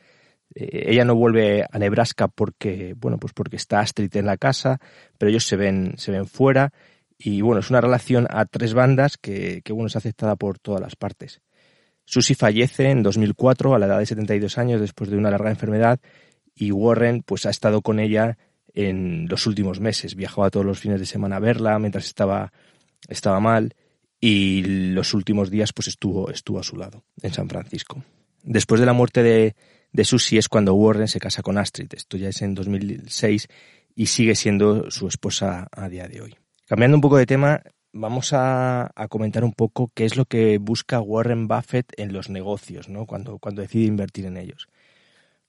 eh, 0.52 0.86
ella 0.88 1.04
no 1.04 1.14
vuelve 1.14 1.64
a 1.70 1.78
Nebraska 1.78 2.26
porque, 2.26 2.96
bueno, 2.96 3.18
pues 3.18 3.32
porque 3.34 3.54
está 3.54 3.78
Astrid 3.78 4.16
en 4.16 4.26
la 4.26 4.36
casa, 4.36 4.80
pero 5.16 5.30
ellos 5.30 5.46
se 5.46 5.54
ven, 5.54 5.94
se 5.96 6.10
ven 6.10 6.26
fuera 6.26 6.72
y 7.16 7.40
bueno, 7.40 7.60
es 7.60 7.70
una 7.70 7.80
relación 7.80 8.26
a 8.30 8.46
tres 8.46 8.74
bandas 8.74 9.16
que, 9.16 9.62
que 9.62 9.72
bueno, 9.72 9.86
es 9.86 9.94
aceptada 9.94 10.34
por 10.34 10.58
todas 10.58 10.80
las 10.80 10.96
partes. 10.96 11.40
Susie 12.04 12.34
fallece 12.34 12.90
en 12.90 13.04
2004 13.04 13.76
a 13.76 13.78
la 13.78 13.86
edad 13.86 14.00
de 14.00 14.06
72 14.06 14.58
años 14.58 14.80
después 14.80 15.08
de 15.08 15.18
una 15.18 15.30
larga 15.30 15.50
enfermedad 15.50 16.00
y 16.52 16.72
Warren 16.72 17.22
pues 17.22 17.46
ha 17.46 17.50
estado 17.50 17.80
con 17.80 18.00
ella 18.00 18.36
en 18.74 19.28
los 19.28 19.46
últimos 19.46 19.78
meses. 19.78 20.16
Viajaba 20.16 20.50
todos 20.50 20.66
los 20.66 20.80
fines 20.80 20.98
de 20.98 21.06
semana 21.06 21.36
a 21.36 21.40
verla 21.40 21.78
mientras 21.78 22.06
estaba, 22.06 22.52
estaba 23.08 23.38
mal 23.38 23.76
y 24.20 24.62
los 24.92 25.14
últimos 25.14 25.50
días 25.50 25.72
pues 25.72 25.88
estuvo, 25.88 26.30
estuvo 26.30 26.58
a 26.58 26.64
su 26.64 26.76
lado 26.76 27.04
en 27.22 27.32
San 27.32 27.48
Francisco. 27.48 28.02
Después 28.42 28.80
de 28.80 28.86
la 28.86 28.92
muerte 28.92 29.22
de, 29.22 29.54
de 29.92 30.04
Susie 30.04 30.38
es 30.38 30.48
cuando 30.48 30.74
Warren 30.74 31.08
se 31.08 31.20
casa 31.20 31.42
con 31.42 31.58
Astrid. 31.58 31.92
Esto 31.94 32.16
ya 32.16 32.28
es 32.28 32.42
en 32.42 32.54
2006 32.54 33.48
y 33.94 34.06
sigue 34.06 34.34
siendo 34.34 34.90
su 34.90 35.08
esposa 35.08 35.68
a 35.70 35.88
día 35.88 36.08
de 36.08 36.20
hoy. 36.20 36.36
Cambiando 36.66 36.96
un 36.96 37.00
poco 37.00 37.16
de 37.16 37.26
tema, 37.26 37.62
vamos 37.92 38.32
a, 38.32 38.92
comentar 39.08 39.44
un 39.44 39.52
poco 39.52 39.90
qué 39.94 40.04
es 40.04 40.16
lo 40.16 40.24
que 40.24 40.58
busca 40.58 41.00
Warren 41.00 41.48
Buffett 41.48 41.92
en 41.96 42.12
los 42.12 42.28
negocios, 42.28 42.88
¿no? 42.88 43.06
cuando, 43.06 43.38
cuando 43.38 43.62
decide 43.62 43.86
invertir 43.86 44.26
en 44.26 44.36
ellos. 44.36 44.68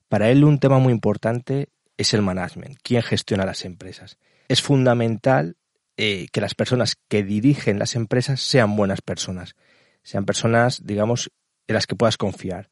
Para 0.08 0.30
él 0.30 0.44
un 0.44 0.60
tema 0.60 0.80
muy 0.80 0.94
importante 0.94 1.70
es 1.98 2.14
el 2.14 2.22
management, 2.22 2.78
quién 2.82 3.02
gestiona 3.02 3.46
las 3.46 3.66
empresas. 3.66 4.18
Es 4.48 4.62
fundamental 4.62 5.58
eh, 6.02 6.30
que 6.32 6.40
las 6.40 6.56
personas 6.56 6.96
que 7.10 7.26
dirigen 7.26 7.78
las 7.78 7.98
empresas 7.98 8.40
sean 8.40 8.78
buenas 8.78 9.02
personas, 9.02 9.58
sean 10.02 10.24
personas, 10.24 10.86
digamos, 10.86 11.30
en 11.68 11.74
las 11.74 11.88
que 11.88 11.98
puedas 11.98 12.16
confiar. 12.16 12.70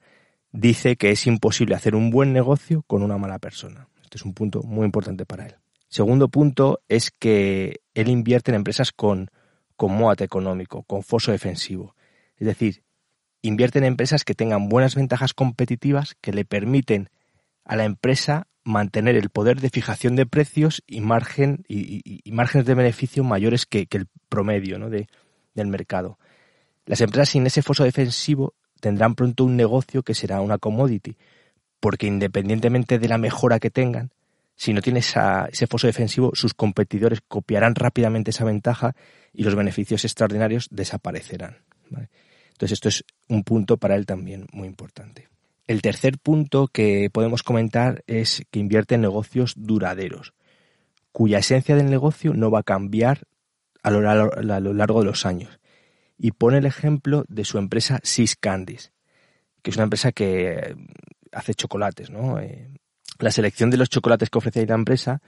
Dice 0.53 0.95
que 0.95 1.11
es 1.11 1.27
imposible 1.27 1.75
hacer 1.75 1.93
un 1.93 2.09
buen 2.09 2.31
negocio 2.31 2.83
con 2.87 3.03
una 3.03 3.17
mala 3.17 3.37
persona. 3.37 3.89
Este 4.01 4.15
es 4.17 4.23
un 4.23 4.33
punto 4.33 4.63
muy 4.63 4.85
importante 4.85 5.25
para 5.25 5.45
él. 5.45 5.55
Segundo 5.89 6.29
punto 6.29 6.79
es 6.87 7.11
que 7.11 7.81
él 7.93 8.07
invierte 8.07 8.51
en 8.51 8.55
empresas 8.55 8.93
con 8.93 9.29
con 9.75 9.91
económico, 10.19 10.83
con 10.83 11.03
foso 11.03 11.33
defensivo. 11.33 11.95
Es 12.37 12.47
decir, 12.47 12.83
invierte 13.41 13.79
en 13.79 13.83
empresas 13.83 14.23
que 14.23 14.35
tengan 14.35 14.69
buenas 14.69 14.95
ventajas 14.95 15.33
competitivas 15.33 16.15
que 16.21 16.31
le 16.31 16.45
permiten 16.45 17.09
a 17.65 17.75
la 17.75 17.83
empresa 17.83 18.47
mantener 18.67 19.15
el 19.15 19.29
poder 19.29 19.61
de 19.61 19.69
fijación 19.69 20.15
de 20.15 20.25
precios 20.25 20.83
y, 20.85 20.99
margen, 20.99 21.63
y, 21.67 22.21
márgenes 22.31 22.67
de 22.67 22.75
beneficio 22.75 23.23
mayores 23.23 23.65
que, 23.65 23.87
el 23.89 24.07
promedio 24.29 24.77
de, 24.89 25.07
del 25.53 25.67
mercado. 25.67 26.19
Las 26.85 27.01
empresas 27.01 27.29
sin 27.29 27.47
ese 27.47 27.61
foso 27.61 27.85
defensivo 27.85 28.53
tendrán 28.81 29.15
pronto 29.15 29.45
un 29.45 29.55
negocio 29.55 30.03
que 30.03 30.13
será 30.13 30.41
una 30.41 30.57
commodity, 30.57 31.17
porque 31.79 32.07
independientemente 32.07 32.99
de 32.99 33.07
la 33.07 33.17
mejora 33.17 33.59
que 33.59 33.69
tengan, 33.69 34.11
si 34.55 34.73
no 34.73 34.81
tiene 34.81 34.99
ese 34.99 35.67
foso 35.67 35.87
defensivo, 35.87 36.31
sus 36.33 36.53
competidores 36.53 37.21
copiarán 37.25 37.73
rápidamente 37.75 38.31
esa 38.31 38.43
ventaja 38.43 38.95
y 39.31 39.43
los 39.43 39.55
beneficios 39.55 40.03
extraordinarios 40.03 40.67
desaparecerán. 40.71 41.57
Entonces 42.51 42.73
esto 42.73 42.89
es 42.89 43.05
un 43.29 43.43
punto 43.43 43.77
para 43.77 43.95
él 43.95 44.05
también 44.05 44.45
muy 44.51 44.67
importante. 44.67 45.29
El 45.67 45.81
tercer 45.81 46.17
punto 46.17 46.69
que 46.69 47.09
podemos 47.11 47.43
comentar 47.43 48.03
es 48.07 48.43
que 48.51 48.59
invierte 48.59 48.95
en 48.95 49.01
negocios 49.01 49.53
duraderos, 49.57 50.33
cuya 51.11 51.39
esencia 51.39 51.75
del 51.75 51.89
negocio 51.89 52.33
no 52.33 52.49
va 52.49 52.59
a 52.59 52.63
cambiar 52.63 53.23
a 53.83 53.91
lo, 53.91 54.01
largo 54.01 54.99
de 54.99 55.05
los 55.05 55.25
años. 55.25 55.59
Y 56.17 56.31
pone 56.31 56.59
el 56.59 56.65
ejemplo 56.65 57.25
de 57.27 57.43
su 57.43 57.57
empresa 57.57 57.99
Sis 58.03 58.37
Candies, 58.37 58.93
que 59.61 59.71
es 59.71 59.77
una 59.77 59.83
empresa 59.83 60.13
que 60.13 60.75
hace 61.33 61.53
chocolates, 61.53 62.09
¿no? 62.09 62.39
Eh, 62.39 62.69
la 63.19 63.31
selección 63.31 63.69
de 63.69 63.77
los 63.77 63.89
chocolates 63.89 64.29
que 64.29 64.37
ofrece 64.37 64.65
la 64.65 64.75
empresa, 64.75 65.21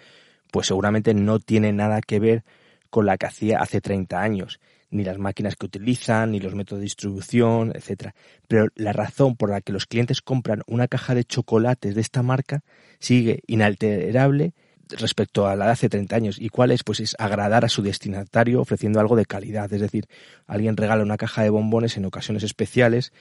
pues 0.51 0.67
seguramente 0.67 1.13
no 1.13 1.39
tiene 1.39 1.73
nada 1.73 2.01
que 2.01 2.19
ver 2.19 2.43
con 2.89 3.05
la 3.05 3.17
que 3.17 3.27
hacía 3.27 3.59
hace 3.59 3.81
30 3.81 4.21
años, 4.21 4.59
ni 4.91 5.03
las 5.03 5.17
máquinas 5.17 5.55
que 5.55 5.65
utilizan, 5.65 6.31
ni 6.31 6.39
los 6.39 6.55
métodos 6.55 6.79
de 6.79 6.85
distribución, 6.85 7.71
etcétera. 7.75 8.15
Pero 8.47 8.67
la 8.75 8.93
razón 8.93 9.35
por 9.35 9.49
la 9.49 9.61
que 9.61 9.73
los 9.73 9.85
clientes 9.85 10.21
compran 10.21 10.63
una 10.67 10.87
caja 10.87 11.15
de 11.15 11.23
chocolates 11.23 11.95
de 11.95 12.01
esta 12.01 12.23
marca 12.23 12.61
sigue 12.99 13.41
inalterable 13.47 14.53
respecto 14.89 15.47
a 15.47 15.55
la 15.55 15.65
de 15.65 15.71
hace 15.71 15.89
30 15.89 16.15
años. 16.15 16.39
¿Y 16.39 16.49
cuál 16.49 16.71
es? 16.71 16.83
Pues 16.83 16.99
es 16.99 17.15
agradar 17.19 17.65
a 17.65 17.69
su 17.69 17.81
destinatario 17.81 18.61
ofreciendo 18.61 18.99
algo 18.99 19.15
de 19.15 19.25
calidad. 19.25 19.71
Es 19.71 19.81
decir, 19.81 20.07
alguien 20.47 20.77
regala 20.77 21.03
una 21.03 21.17
caja 21.17 21.43
de 21.43 21.49
bombones 21.49 21.97
en 21.97 22.05
ocasiones 22.05 22.43
especiales 22.43 23.13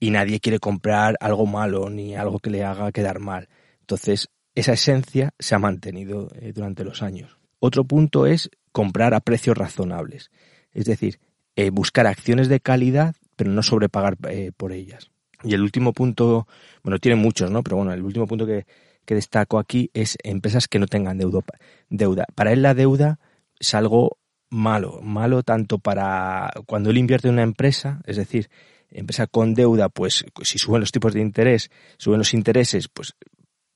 y 0.00 0.10
nadie 0.10 0.40
quiere 0.40 0.58
comprar 0.58 1.16
algo 1.20 1.46
malo 1.46 1.88
ni 1.88 2.16
algo 2.16 2.40
que 2.40 2.50
le 2.50 2.64
haga 2.64 2.90
quedar 2.90 3.20
mal. 3.20 3.48
Entonces, 3.80 4.28
esa 4.54 4.72
esencia 4.72 5.32
se 5.38 5.54
ha 5.54 5.58
mantenido 5.58 6.28
eh, 6.40 6.52
durante 6.52 6.84
los 6.84 7.02
años. 7.02 7.38
Otro 7.58 7.84
punto 7.84 8.26
es 8.26 8.50
comprar 8.72 9.14
a 9.14 9.20
precios 9.20 9.56
razonables, 9.56 10.30
es 10.72 10.84
decir, 10.84 11.20
eh, 11.56 11.70
buscar 11.70 12.06
acciones 12.06 12.48
de 12.48 12.60
calidad, 12.60 13.14
pero 13.36 13.50
no 13.50 13.62
sobrepagar 13.62 14.16
eh, 14.28 14.52
por 14.56 14.72
ellas. 14.72 15.10
Y 15.44 15.54
el 15.54 15.62
último 15.62 15.92
punto, 15.92 16.46
bueno, 16.82 16.98
tiene 16.98 17.16
muchos, 17.16 17.50
¿no? 17.50 17.62
Pero 17.62 17.76
bueno, 17.76 17.92
el 17.92 18.02
último 18.02 18.26
punto 18.26 18.46
que, 18.46 18.66
que 19.04 19.14
destaco 19.14 19.58
aquí 19.58 19.90
es 19.94 20.16
empresas 20.22 20.68
que 20.68 20.78
no 20.78 20.86
tengan 20.86 21.18
deuda. 21.18 22.26
Para 22.34 22.52
él 22.52 22.62
la 22.62 22.74
deuda 22.74 23.18
es 23.58 23.74
algo 23.74 24.18
malo, 24.50 25.00
malo 25.02 25.42
tanto 25.42 25.78
para 25.78 26.52
cuando 26.66 26.90
él 26.90 26.98
invierte 26.98 27.28
en 27.28 27.34
una 27.34 27.42
empresa, 27.42 28.02
es 28.06 28.16
decir, 28.16 28.50
empresa 28.90 29.26
con 29.26 29.54
deuda, 29.54 29.88
pues 29.88 30.24
si 30.42 30.58
suben 30.58 30.80
los 30.80 30.92
tipos 30.92 31.14
de 31.14 31.20
interés, 31.20 31.70
suben 31.96 32.18
los 32.18 32.34
intereses, 32.34 32.88
pues 32.88 33.14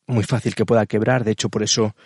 muy 0.07 0.23
fácil 0.23 0.55
que 0.55 0.67
pueda 0.67 0.87
quebrar, 0.87 1.25
de 1.25 1.33
hecho 1.33 1.49
por 1.49 1.62
eso, 1.62 1.97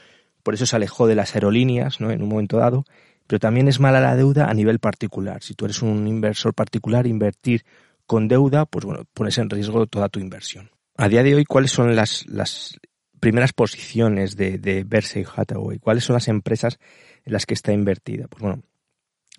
por 0.42 0.54
eso 0.54 0.66
se 0.66 0.76
alejó 0.76 1.06
de 1.06 1.16
las 1.16 1.34
aerolíneas 1.34 2.00
¿no? 2.00 2.10
en 2.10 2.22
un 2.22 2.28
momento 2.28 2.58
dado, 2.58 2.84
pero 3.30 3.38
también 3.38 3.68
es 3.68 3.78
mala 3.78 4.00
la 4.00 4.16
deuda 4.16 4.50
a 4.50 4.54
nivel 4.54 4.80
particular. 4.80 5.40
Si 5.40 5.54
tú 5.54 5.64
eres 5.64 5.82
un 5.82 6.08
inversor 6.08 6.52
particular, 6.52 7.06
invertir 7.06 7.64
con 8.04 8.26
deuda, 8.26 8.66
pues 8.66 8.84
bueno, 8.84 9.04
pones 9.14 9.38
en 9.38 9.48
riesgo 9.48 9.86
toda 9.86 10.08
tu 10.08 10.18
inversión. 10.18 10.72
A 10.96 11.08
día 11.08 11.22
de 11.22 11.36
hoy, 11.36 11.44
¿cuáles 11.44 11.70
son 11.70 11.94
las, 11.94 12.26
las 12.26 12.80
primeras 13.20 13.52
posiciones 13.52 14.36
de, 14.36 14.58
de 14.58 14.82
Berkshire 14.82 15.28
Hathaway? 15.32 15.78
¿Cuáles 15.78 16.02
son 16.02 16.14
las 16.14 16.26
empresas 16.26 16.80
en 17.24 17.32
las 17.32 17.46
que 17.46 17.54
está 17.54 17.72
invertida? 17.72 18.26
Pues 18.26 18.42
bueno, 18.42 18.64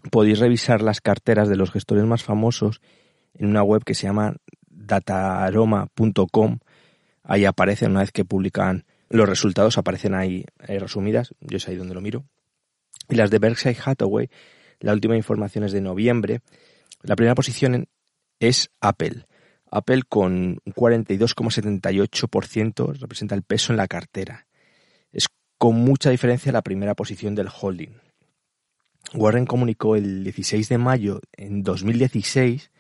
podéis 0.10 0.40
revisar 0.40 0.82
las 0.82 1.02
carteras 1.02 1.50
de 1.50 1.58
los 1.58 1.70
gestores 1.70 2.06
más 2.06 2.24
famosos 2.24 2.80
en 3.34 3.48
una 3.50 3.62
web 3.62 3.84
que 3.84 3.94
se 3.94 4.08
llama 4.08 4.38
dataroma.com 4.70 6.60
ahí 7.24 7.44
aparecen, 7.44 7.92
una 7.92 8.00
vez 8.00 8.14
que 8.14 8.24
publican 8.24 8.86
los 9.10 9.28
resultados, 9.28 9.78
aparecen 9.78 10.16
ahí, 10.16 10.46
resumidas, 10.60 11.36
yo 11.42 11.58
es 11.58 11.68
ahí 11.68 11.76
donde 11.76 11.94
lo 11.94 12.00
miro. 12.00 12.24
Y 13.10 13.16
las 13.16 13.32
de 13.32 13.40
Berkshire 13.40 13.78
Hathaway, 13.84 14.30
la 14.80 14.94
última 14.94 15.16
información 15.16 15.64
es 15.64 15.72
de 15.72 15.82
noviembre. 15.82 16.42
La 17.04 17.16
primera 17.16 17.36
posición 17.36 17.88
es 18.40 18.70
Apple. 18.80 19.26
Apple 19.70 20.02
con 20.08 20.60
un 20.64 20.74
42,78% 20.74 23.00
representa 23.00 23.36
el 23.36 23.44
peso 23.44 23.72
en 23.72 23.78
la 23.78 23.88
cartera. 23.88 24.48
Es 25.12 25.28
con 25.58 25.76
mucha 25.76 26.10
diferencia 26.10 26.52
la 26.52 26.62
primera 26.62 26.96
posición 26.96 27.36
del 27.36 27.50
holding. 27.50 27.94
Warren 29.14 29.46
comunicó 29.46 29.96
el 29.96 30.24
16 30.24 30.70
de 30.70 30.78
mayo 30.78 31.22
en 31.34 31.64
2016 31.64 32.72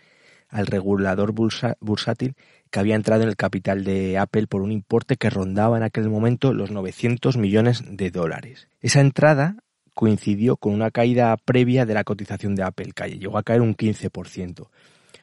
al 0.49 0.67
regulador 0.67 1.33
bursátil 1.33 2.35
que 2.69 2.79
había 2.79 2.95
entrado 2.95 3.23
en 3.23 3.29
el 3.29 3.37
capital 3.37 3.83
de 3.83 4.17
Apple 4.17 4.47
por 4.47 4.61
un 4.61 4.71
importe 4.71 5.15
que 5.15 5.29
rondaba 5.29 5.77
en 5.77 5.83
aquel 5.83 6.09
momento 6.09 6.53
los 6.53 6.71
900 6.71 7.37
millones 7.37 7.83
de 7.87 8.11
dólares. 8.11 8.67
Esa 8.81 9.01
entrada 9.01 9.57
coincidió 9.93 10.57
con 10.57 10.73
una 10.73 10.91
caída 10.91 11.35
previa 11.37 11.85
de 11.85 11.93
la 11.93 12.03
cotización 12.03 12.55
de 12.55 12.63
Apple, 12.63 12.91
que 12.93 13.19
llegó 13.19 13.37
a 13.37 13.43
caer 13.43 13.61
un 13.61 13.75
15%. 13.75 14.67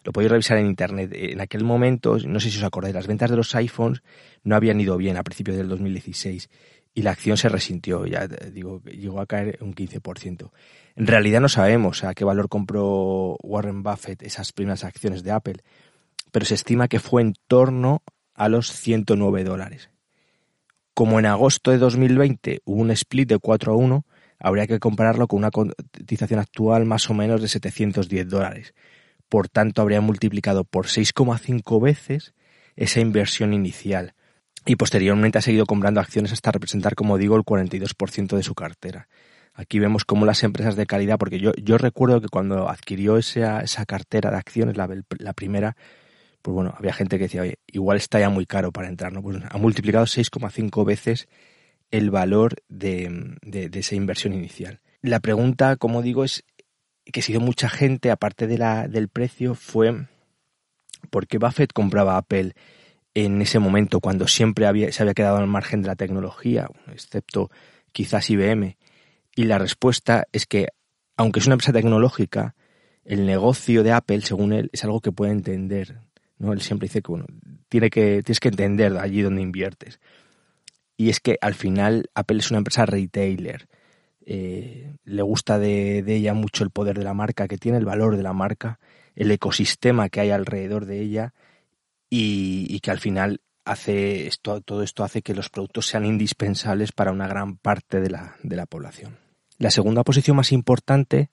Lo 0.04 0.12
podéis 0.12 0.30
revisar 0.30 0.58
en 0.58 0.66
internet. 0.66 1.10
En 1.12 1.40
aquel 1.40 1.64
momento, 1.64 2.18
no 2.18 2.40
sé 2.40 2.50
si 2.50 2.58
os 2.58 2.64
acordáis, 2.64 2.94
las 2.94 3.06
ventas 3.06 3.30
de 3.30 3.36
los 3.36 3.54
iPhones 3.54 4.02
no 4.42 4.56
habían 4.56 4.80
ido 4.80 4.96
bien 4.96 5.16
a 5.16 5.22
principios 5.22 5.56
del 5.56 5.68
2016 5.68 6.48
y 6.94 7.02
la 7.02 7.12
acción 7.12 7.36
se 7.36 7.48
resintió, 7.48 8.06
ya 8.06 8.26
digo, 8.26 8.82
llegó 8.84 9.20
a 9.20 9.26
caer 9.26 9.58
un 9.60 9.74
15%. 9.74 10.50
En 10.96 11.06
realidad 11.06 11.40
no 11.40 11.48
sabemos 11.48 12.02
a 12.04 12.14
qué 12.14 12.24
valor 12.24 12.48
compró 12.48 13.36
Warren 13.42 13.82
Buffett 13.82 14.22
esas 14.22 14.52
primeras 14.52 14.82
acciones 14.84 15.22
de 15.22 15.30
Apple, 15.30 15.62
pero 16.32 16.44
se 16.44 16.54
estima 16.54 16.88
que 16.88 16.98
fue 17.00 17.22
en 17.22 17.34
torno 17.46 18.02
a 18.34 18.48
los 18.48 18.72
109 18.72 19.44
dólares. 19.44 19.90
Como 20.94 21.18
en 21.20 21.26
agosto 21.26 21.70
de 21.70 21.78
2020 21.78 22.62
hubo 22.64 22.80
un 22.80 22.90
split 22.90 23.28
de 23.28 23.38
4 23.38 23.72
a 23.72 23.76
1, 23.76 24.04
habría 24.38 24.66
que 24.66 24.78
compararlo 24.78 25.26
con 25.26 25.38
una 25.38 25.50
cotización 25.50 26.40
actual 26.40 26.84
más 26.84 27.08
o 27.10 27.14
menos 27.14 27.42
de 27.42 27.48
710 27.48 28.28
dólares. 28.28 28.74
Por 29.28 29.48
tanto, 29.48 29.82
habría 29.82 30.00
multiplicado 30.00 30.64
por 30.64 30.86
6,5 30.86 31.82
veces 31.82 32.34
esa 32.76 33.00
inversión 33.00 33.52
inicial 33.52 34.14
y 34.64 34.76
posteriormente 34.76 35.38
ha 35.38 35.42
seguido 35.42 35.66
comprando 35.66 36.00
acciones 36.00 36.32
hasta 36.32 36.52
representar, 36.52 36.94
como 36.94 37.18
digo, 37.18 37.36
el 37.36 37.42
42% 37.42 38.36
de 38.36 38.42
su 38.42 38.54
cartera. 38.54 39.08
Aquí 39.54 39.78
vemos 39.80 40.04
cómo 40.04 40.24
las 40.24 40.44
empresas 40.44 40.76
de 40.76 40.86
calidad, 40.86 41.18
porque 41.18 41.40
yo, 41.40 41.78
recuerdo 41.78 42.20
que 42.20 42.28
cuando 42.28 42.68
adquirió 42.68 43.16
esa, 43.16 43.60
esa 43.60 43.86
cartera 43.86 44.30
de 44.30 44.36
acciones, 44.36 44.76
la, 44.76 44.88
la 45.18 45.32
primera, 45.32 45.76
pues 46.42 46.54
bueno, 46.54 46.74
había 46.78 46.92
gente 46.92 47.18
que 47.18 47.24
decía, 47.24 47.42
oye, 47.42 47.58
igual 47.66 47.96
está 47.96 48.20
ya 48.20 48.30
muy 48.30 48.46
caro 48.46 48.70
para 48.70 48.88
entrar, 48.88 49.12
¿no? 49.12 49.20
Pues 49.20 49.38
ha 49.50 49.58
multiplicado 49.58 50.04
6,5 50.04 50.84
veces 50.84 51.28
el 51.90 52.10
valor 52.10 52.56
de, 52.68 53.36
esa 53.72 53.94
inversión 53.94 54.32
inicial. 54.32 54.80
La 55.02 55.20
pregunta, 55.20 55.76
como 55.76 56.02
digo, 56.02 56.24
es 56.24 56.44
que 57.04 57.22
si 57.22 57.32
hizo 57.32 57.40
mucha 57.40 57.68
gente, 57.68 58.10
aparte 58.10 58.46
de 58.46 58.58
la, 58.58 58.88
del 58.88 59.08
precio, 59.08 59.54
fue 59.54 60.06
¿Por 61.10 61.26
qué 61.26 61.38
Buffett 61.38 61.72
compraba 61.72 62.16
Apple 62.16 62.54
en 63.14 63.40
ese 63.40 63.58
momento 63.58 64.00
cuando 64.00 64.28
siempre 64.28 64.66
había, 64.66 64.92
se 64.92 65.02
había 65.02 65.14
quedado 65.14 65.38
al 65.38 65.46
margen 65.46 65.82
de 65.82 65.88
la 65.88 65.96
tecnología, 65.96 66.68
excepto 66.92 67.50
quizás 67.92 68.28
IBM? 68.30 68.76
Y 69.34 69.44
la 69.44 69.58
respuesta 69.58 70.26
es 70.32 70.46
que, 70.46 70.68
aunque 71.16 71.40
es 71.40 71.46
una 71.46 71.54
empresa 71.54 71.72
tecnológica, 71.72 72.54
el 73.04 73.24
negocio 73.24 73.82
de 73.82 73.92
Apple, 73.92 74.20
según 74.20 74.52
él, 74.52 74.68
es 74.72 74.84
algo 74.84 75.00
que 75.00 75.12
puede 75.12 75.32
entender. 75.32 76.00
¿no? 76.38 76.52
Él 76.52 76.60
siempre 76.60 76.88
dice 76.88 77.02
que 77.02 77.10
bueno, 77.10 77.26
tiene 77.68 77.88
que, 77.88 78.22
tienes 78.22 78.40
que 78.40 78.48
entender 78.48 78.96
allí 78.98 79.22
donde 79.22 79.42
inviertes. 79.42 80.00
Y 80.98 81.10
es 81.10 81.20
que 81.20 81.38
al 81.40 81.54
final 81.54 82.10
Apple 82.14 82.38
es 82.38 82.50
una 82.50 82.58
empresa 82.58 82.84
retailer. 82.84 83.68
Eh, 84.26 84.96
le 85.04 85.22
gusta 85.22 85.58
de, 85.58 86.04
ella 86.06 86.34
mucho 86.34 86.64
el 86.64 86.70
poder 86.70 86.98
de 86.98 87.04
la 87.04 87.14
marca, 87.14 87.46
que 87.46 87.56
tiene 87.56 87.78
el 87.78 87.84
valor 87.84 88.16
de 88.16 88.24
la 88.24 88.32
marca, 88.32 88.80
el 89.14 89.30
ecosistema 89.30 90.08
que 90.08 90.20
hay 90.20 90.30
alrededor 90.30 90.86
de 90.86 91.00
ella 91.00 91.34
y, 92.10 92.80
que 92.80 92.90
al 92.90 92.98
final 92.98 93.40
hace 93.64 94.26
esto, 94.26 94.60
todo 94.60 94.82
esto 94.82 95.04
hace 95.04 95.22
que 95.22 95.34
los 95.34 95.50
productos 95.50 95.86
sean 95.86 96.04
indispensables 96.04 96.90
para 96.90 97.12
una 97.12 97.28
gran 97.28 97.56
parte 97.56 98.00
de 98.00 98.10
la, 98.10 98.36
de 98.42 98.56
la 98.56 98.66
población. 98.66 99.18
La 99.56 99.70
segunda 99.70 100.02
posición 100.02 100.36
más 100.36 100.50
importante 100.50 101.30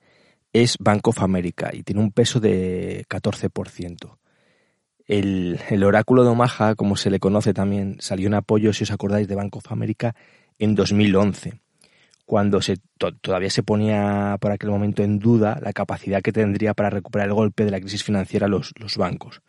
es 0.54 0.78
Bank 0.80 1.08
of 1.08 1.22
America 1.22 1.72
y 1.74 1.82
tiene 1.82 2.02
un 2.02 2.12
peso 2.12 2.40
de 2.40 3.06
14%. 3.10 4.18
El, 5.08 5.84
oráculo 5.84 6.24
de 6.24 6.30
Omaha, 6.30 6.76
como 6.76 6.96
se 6.96 7.12
le 7.12 7.20
conoce 7.20 7.54
también, 7.54 7.98
salió 8.00 8.28
en 8.28 8.34
apoyo, 8.34 8.74
si 8.74 8.84
os 8.84 8.92
acordáis, 8.92 9.28
de 9.28 9.36
Bank 9.36 9.56
of 9.56 9.72
America 9.72 10.16
en 10.58 10.74
2011, 10.74 11.60
cuando 12.26 12.62
se, 12.62 12.78
todavía 13.22 13.52
se 13.52 13.62
ponía 13.62 14.38
por 14.40 14.52
aquel 14.52 14.72
momento 14.72 15.04
en 15.04 15.20
duda 15.20 15.60
la 15.62 15.74
capacidad 15.74 16.24
que 16.24 16.32
tendría 16.32 16.74
para 16.74 16.90
recuperar 16.90 17.28
el 17.28 17.36
golpe 17.36 17.66
de 17.66 17.72
la 17.72 17.80
crisis 17.80 18.04
financiera 18.04 18.48
los, 18.48 18.74
los 18.80 18.98
bancos. 18.98 19.42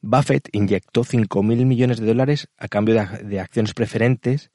Buffett 0.00 0.48
inyectó 0.52 1.02
5.000 1.02 1.64
millones 1.64 1.98
de 1.98 2.06
dólares 2.06 2.48
a 2.56 2.68
cambio 2.68 2.94
de, 2.94 3.24
de 3.24 3.40
acciones 3.40 3.74
preferentes 3.74 4.50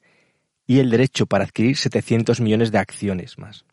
y 0.66 0.78
el 0.78 0.90
derecho 0.90 1.26
para 1.26 1.44
adquirir 1.44 1.76
700 1.76 2.40
millones 2.40 2.70
de 2.70 2.78
acciones 2.78 3.38
más. 3.38 3.64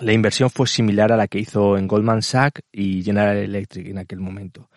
La 0.00 0.12
inversión 0.12 0.50
fue 0.50 0.66
similar 0.66 1.12
a 1.12 1.16
la 1.16 1.28
que 1.28 1.38
hizo 1.38 1.76
en 1.76 1.88
Goldman 1.88 2.22
Sachs 2.22 2.62
y 2.72 3.02
General 3.02 3.36
Electric 3.36 3.88
en 3.88 3.98
aquel 3.98 4.20
momento 4.20 4.68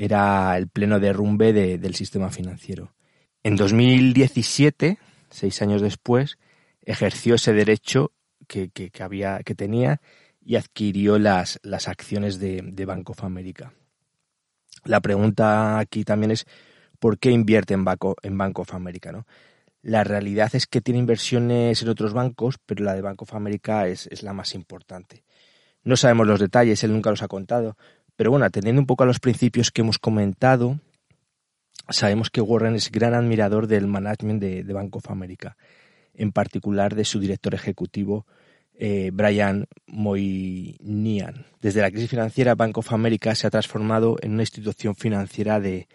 era 0.00 0.56
el 0.56 0.68
pleno 0.68 1.00
derrumbe 1.00 1.52
del 1.52 1.94
sistema 1.96 2.30
financiero. 2.30 2.94
En 3.42 3.56
2017, 3.56 4.96
seis 5.28 5.60
años 5.60 5.82
después, 5.82 6.38
ejerció 6.82 7.34
ese 7.34 7.52
derecho 7.52 8.12
que, 8.46 8.70
tenía 9.56 10.00
y 10.40 10.54
adquirió 10.54 11.18
las, 11.18 11.58
las 11.64 11.88
acciones 11.88 12.38
de, 12.38 12.62
de 12.62 12.84
Bank 12.84 13.10
of 13.10 13.24
America. 13.24 13.72
La 14.84 15.00
pregunta 15.00 15.80
aquí 15.80 16.04
también 16.04 16.30
es 16.30 16.46
¿por 17.00 17.18
qué 17.18 17.32
invierte 17.32 17.74
en, 17.74 17.84
Banco, 17.84 18.14
en 18.22 18.38
Bank 18.38 18.56
of 18.60 18.74
America? 18.74 19.10
¿no? 19.10 19.26
La 19.82 20.04
realidad 20.04 20.54
es 20.54 20.68
que 20.68 20.80
tiene 20.80 21.00
inversiones 21.00 21.82
en 21.82 21.88
otros 21.88 22.12
bancos, 22.12 22.54
pero 22.64 22.84
la 22.84 22.94
de 22.94 23.02
Bank 23.02 23.20
of 23.22 23.34
America 23.34 23.88
es, 23.88 24.06
es 24.12 24.22
la 24.22 24.32
más 24.32 24.54
importante. 24.54 25.24
No 25.82 25.96
sabemos 25.96 26.28
los 26.28 26.38
detalles, 26.38 26.84
él 26.84 26.92
nunca 26.92 27.10
los 27.10 27.22
ha 27.22 27.28
contado, 27.28 27.76
pero 28.18 28.32
bueno, 28.32 28.46
atendiendo 28.46 28.82
un 28.82 28.86
poco 28.86 29.04
a 29.04 29.06
los 29.06 29.20
principios 29.20 29.70
que 29.70 29.82
hemos 29.82 30.00
comentado, 30.00 30.80
sabemos 31.88 32.30
que 32.30 32.40
Warren 32.40 32.74
es 32.74 32.90
gran 32.90 33.14
admirador 33.14 33.68
del 33.68 33.86
management 33.86 34.42
de, 34.42 34.64
Bank 34.64 34.96
of 34.96 35.08
America, 35.08 35.56
en 36.14 36.32
particular 36.32 36.96
de 36.96 37.04
su 37.04 37.20
director 37.20 37.54
ejecutivo, 37.54 38.26
eh, 38.74 39.12
Brian 39.12 39.68
Moynihan. 39.86 41.46
Desde 41.60 41.80
la 41.80 41.92
crisis 41.92 42.10
financiera, 42.10 42.56
Bank 42.56 42.78
of 42.78 42.92
America 42.92 43.36
se 43.36 43.46
ha 43.46 43.50
transformado 43.50 44.16
en 44.20 44.32
una 44.32 44.42
institución 44.42 44.96
financiera 44.96 45.60
de, 45.60 45.86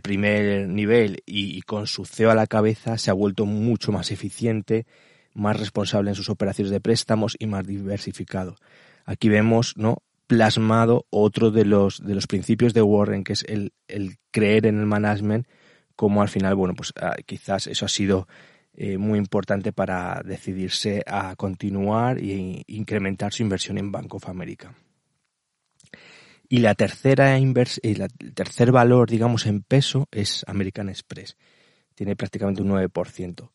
primer 0.00 0.70
nivel 0.70 1.22
y, 1.26 1.60
con 1.60 1.86
su 1.86 2.06
CEO 2.06 2.30
a 2.30 2.34
la 2.34 2.46
cabeza 2.46 2.96
se 2.96 3.10
ha 3.10 3.14
vuelto 3.14 3.44
mucho 3.44 3.92
más 3.92 4.10
eficiente, 4.10 4.86
más 5.34 5.60
responsable 5.60 6.08
en 6.08 6.14
sus 6.14 6.30
operaciones 6.30 6.70
de 6.70 6.80
préstamos 6.80 7.36
y 7.38 7.46
más 7.46 7.66
diversificado. 7.66 8.56
Aquí 9.04 9.28
vemos 9.28 9.74
¿no? 9.76 9.98
Plasmado 10.28 11.06
otro 11.10 11.50
de 11.50 11.64
los, 11.64 12.04
de 12.04 12.14
los 12.14 12.28
principios 12.28 12.74
de 12.74 12.82
Warren, 12.82 13.24
que 13.24 13.32
es 13.32 13.44
el, 13.48 13.72
creer 14.30 14.66
en 14.66 14.78
el 14.78 14.86
management, 14.86 15.48
como 15.96 16.22
al 16.22 16.28
final, 16.28 16.54
bueno, 16.54 16.74
pues 16.74 16.92
ah, 17.00 17.16
quizás 17.26 17.66
eso 17.66 17.86
ha 17.86 17.88
sido 17.88 18.28
eh, 18.74 18.98
muy 18.98 19.18
importante 19.18 19.72
para 19.72 20.22
decidirse 20.24 21.02
a 21.06 21.34
continuar 21.34 22.18
e 22.18 22.62
incrementar 22.68 23.32
su 23.32 23.42
inversión 23.42 23.78
en 23.78 23.90
Bank 23.90 24.14
of 24.14 24.28
America. 24.28 24.72
Y 26.48 26.58
la 26.58 26.74
tercera 26.74 27.38
invers 27.38 27.80
el 27.82 28.06
tercer 28.34 28.70
valor, 28.70 29.10
digamos, 29.10 29.46
en 29.46 29.62
peso 29.62 30.08
es 30.10 30.44
American 30.46 30.88
Express. 30.88 31.36
Tiene 31.94 32.16
prácticamente 32.16 32.62
un 32.62 32.70
9%. 32.70 33.50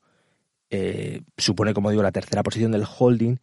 Eh, 0.70 1.22
supone, 1.38 1.74
como 1.74 1.92
digo, 1.92 2.04
la 2.04 2.12
tercera 2.12 2.44
posición 2.44 2.72
del 2.72 2.86
holding 2.86 3.38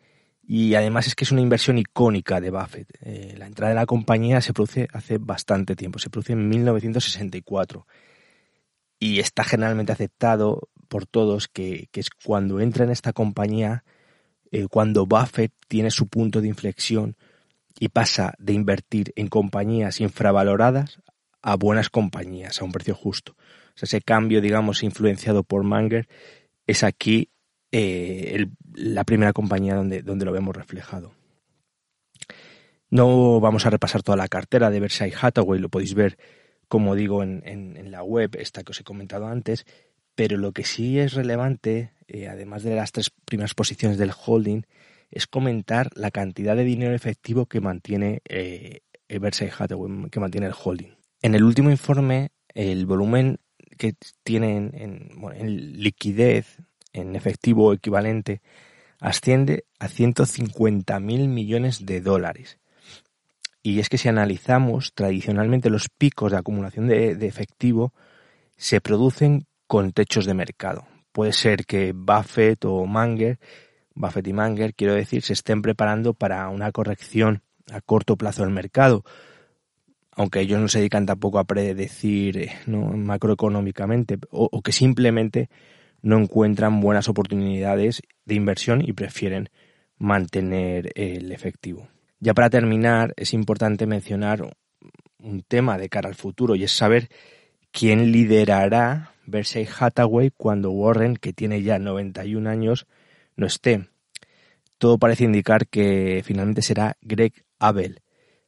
y 0.53 0.75
además 0.75 1.07
es 1.07 1.15
que 1.15 1.23
es 1.23 1.31
una 1.31 1.43
inversión 1.43 1.79
icónica 1.79 2.41
de 2.41 2.51
Buffett. 2.51 2.89
Eh, 3.03 3.37
la 3.39 3.47
entrada 3.47 3.69
de 3.69 3.77
la 3.77 3.87
compañía 3.87 4.41
se 4.41 4.53
produce 4.53 4.89
hace 4.93 5.19
bastante 5.19 5.77
tiempo, 5.77 6.01
se 6.01 6.11
produce 6.11 6.33
en 6.33 6.49
1964. 6.49 7.87
Y 8.99 9.21
está 9.21 9.45
generalmente 9.45 9.93
aceptado 9.93 10.69
por 10.89 11.07
todos 11.07 11.47
que, 11.47 11.89
es 11.93 12.11
cuando 12.11 12.59
entra 12.59 12.83
en 12.83 12.91
esta 12.91 13.13
compañía, 13.13 13.85
eh, 14.51 14.67
cuando 14.69 15.07
Buffett 15.07 15.53
tiene 15.69 15.93
su 15.93 16.09
punto 16.09 16.41
de 16.41 16.49
inflexión 16.49 17.17
y 17.79 17.91
pasa 17.91 18.35
de 18.39 18.53
invertir 18.53 19.13
en 19.15 19.29
compañías 19.29 20.01
infravaloradas 20.01 20.99
a 21.43 21.55
buenas 21.55 21.91
compañías, 21.91 22.61
a 22.61 22.65
un 22.65 22.73
precio 22.73 22.97
justo. 22.97 23.37
Ese 23.81 24.01
cambio, 24.01 24.41
digamos, 24.41 24.83
influenciado 24.83 25.45
por 25.45 25.63
Manger, 25.63 26.09
es 26.67 26.83
aquí 26.83 27.30
eh, 27.73 28.47
la 28.75 29.05
primera 29.05 29.33
compañía 29.33 29.75
donde, 29.75 30.03
donde 30.03 30.25
lo 30.25 30.33
vemos 30.33 30.57
reflejado. 30.57 31.13
No 32.91 33.41
vamos 33.41 33.67
a 33.67 33.71
repasar 33.71 34.03
toda 34.03 34.17
la 34.17 34.29
cartera 34.29 34.71
de 34.71 34.81
Versailles 34.81 35.17
Hathaway, 35.23 35.61
lo 35.61 35.69
podéis 35.69 35.95
ver, 35.95 36.19
como 36.67 36.97
digo, 36.97 37.23
en, 37.23 37.91
la 37.91 38.03
web, 38.03 38.37
esta 38.39 38.65
que 38.65 38.73
os 38.73 38.81
he 38.81 38.85
comentado 38.85 39.29
antes, 39.29 39.65
pero 40.17 40.37
lo 40.37 40.53
que 40.53 40.65
sí 40.65 40.99
es 40.99 41.15
relevante, 41.15 41.93
eh, 42.09 42.27
además 42.27 42.65
de 42.65 42.75
las 42.75 42.91
tres 42.91 43.11
primeras 43.25 43.55
posiciones 43.55 43.97
del 43.97 44.11
holding, 44.13 44.63
es 45.11 45.29
comentar 45.29 45.91
la 45.95 46.11
cantidad 46.11 46.57
de 46.57 46.65
dinero 46.65 46.95
efectivo 46.95 47.47
que 47.47 47.61
mantiene 47.61 48.23
eh, 48.29 48.81
Versailles 49.09 49.55
Hathaway, 49.61 50.11
que 50.11 50.21
mantiene 50.21 50.49
el 50.49 50.55
holding. 50.61 50.97
En 51.23 51.37
el 51.37 51.45
último 51.45 51.71
informe, 51.71 52.31
el 52.55 52.87
volumen 52.87 53.39
que 53.79 53.95
tienen 54.25 54.73
en, 54.75 55.11
en 55.35 55.81
liquidez 55.81 56.59
en 56.93 57.17
efectivo 57.17 57.73
equivalente 57.73 58.41
asciende 59.01 59.65
a 59.79 59.89
150.000 59.89 61.29
millones 61.29 61.87
de 61.87 62.01
dólares. 62.01 62.59
Y 63.63 63.81
es 63.81 63.89
que 63.89 63.99
si 63.99 64.09
analizamos 64.09 64.93
tradicionalmente 64.95 65.71
los 65.71 65.89
picos 65.89 66.33
de 66.33 66.39
acumulación 66.39 66.87
de, 66.87 67.27
efectivo, 67.27 67.93
se 68.57 68.81
producen 68.81 69.47
con 69.67 69.93
techos 69.93 70.25
de 70.27 70.35
mercado. 70.35 70.87
Puede 71.13 71.33
ser 71.33 71.67
que 71.67 71.93
Buffett 71.93 72.65
o 72.65 72.87
Manger, 72.87 73.39
Buffett 73.95 74.27
y 74.29 74.33
Manger, 74.33 74.75
quiero 74.75 74.95
decir, 74.95 75.23
se 75.23 75.35
estén 75.35 75.61
preparando 75.61 76.15
para 76.15 76.49
una 76.49 76.73
corrección 76.73 77.43
a 77.71 77.81
corto 77.81 78.17
plazo 78.17 78.43
del 78.43 78.53
mercado, 78.53 79.05
aunque 80.13 80.41
ellos 80.41 80.61
no 80.61 80.69
se 80.69 80.79
dedican 80.79 81.07
tampoco 81.07 81.39
a 81.39 81.45
predecir 81.45 82.39
eh, 82.39 82.53
macroeconómicamente, 82.67 84.19
o 84.31 84.63
que 84.63 84.73
simplemente 84.73 85.49
no 86.03 86.19
encuentran 86.19 86.81
buenas 86.81 87.09
oportunidades 87.09 88.03
de 88.25 88.35
inversión 88.35 88.83
y 88.83 88.93
prefieren 88.93 89.51
mantener 89.99 90.93
el 90.95 91.33
efectivo. 91.33 91.89
Ya 92.19 92.35
para 92.35 92.51
terminar, 92.51 93.15
es 93.17 93.33
importante 93.35 93.87
mencionar 93.87 94.57
un 95.19 95.43
tema 95.43 95.79
de 95.79 95.89
cara 95.89 96.09
al 96.09 96.15
futuro 96.15 96.55
y 96.55 96.65
es 96.65 96.73
saber 96.73 97.09
quién 97.71 98.13
liderará 98.13 99.15
Versailles 99.27 99.71
Hathaway 99.79 100.31
cuando 100.31 100.71
Warren, 100.71 101.17
que 101.17 101.33
tiene 101.33 101.63
ya 101.63 101.79
91 101.79 102.49
años, 102.49 102.87
no 103.37 103.47
esté. 103.47 103.89
Todo 104.79 104.99
parece 104.99 105.25
indicar 105.25 105.67
que 105.69 106.23
finalmente 106.25 106.63
será 106.63 106.97
Greg 107.03 107.33
Abel. 107.59 108.01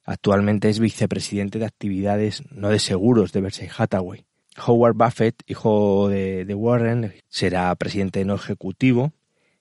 Actualmente 0.05 0.69
es 0.69 0.81
vicepresidente 0.81 1.59
de 1.59 1.67
actividades 1.67 2.43
no 2.51 2.71
de 2.71 2.79
seguros 2.79 3.33
de 3.33 3.41
Versailles 3.41 3.75
Hathaway. 3.79 4.25
Howard 4.57 4.95
Buffett, 4.95 5.43
hijo 5.47 6.09
de, 6.09 6.55
Warren, 6.55 7.15
será 7.29 7.75
presidente 7.75 8.25
no 8.25 8.35
ejecutivo 8.35 9.13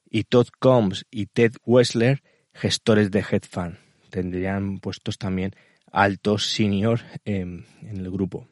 y 0.10 0.26
Todd 0.26 0.48
Combs 0.60 1.06
y 1.10 1.28
Ted 1.28 1.54
Wessler, 1.66 2.22
gestores 2.54 3.12
de 3.12 3.20
hedge 3.20 3.48
fund. 3.50 3.78
Tendrían 4.10 4.80
puestos 4.80 5.18
también 5.18 5.56
altos 5.92 6.52
senior 6.52 7.02
en, 7.24 7.66
el 7.82 8.12
grupo. 8.12 8.48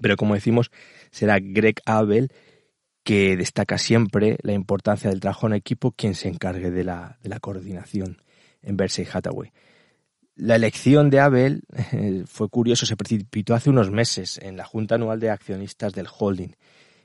Pero 0.00 0.16
como 0.16 0.34
decimos, 0.34 0.70
será 1.10 1.38
Greg 1.40 1.80
Abel 1.84 2.32
que 3.02 3.36
destaca 3.36 3.76
siempre 3.76 4.38
la 4.42 4.54
importancia 4.54 5.10
del 5.10 5.20
trabajo 5.20 5.46
en 5.46 5.52
equipo 5.52 5.92
quien 5.92 6.14
se 6.14 6.28
encargue 6.28 6.70
de 6.70 6.84
la, 6.84 7.18
de 7.22 7.28
la 7.28 7.38
coordinación 7.38 8.22
en 8.62 8.78
Versailles 8.78 9.14
Hathaway. 9.14 9.52
La 10.36 10.56
elección 10.56 11.10
de 11.10 11.20
Abel 11.20 11.62
eh, 11.92 12.24
fue 12.26 12.48
curioso, 12.48 12.86
se 12.86 12.96
precipitó 12.96 13.54
hace 13.54 13.70
unos 13.70 13.90
meses 13.90 14.38
en 14.42 14.56
la 14.56 14.64
Junta 14.64 14.96
Anual 14.96 15.20
de 15.20 15.30
Accionistas 15.30 15.92
del 15.92 16.08
Holding 16.18 16.56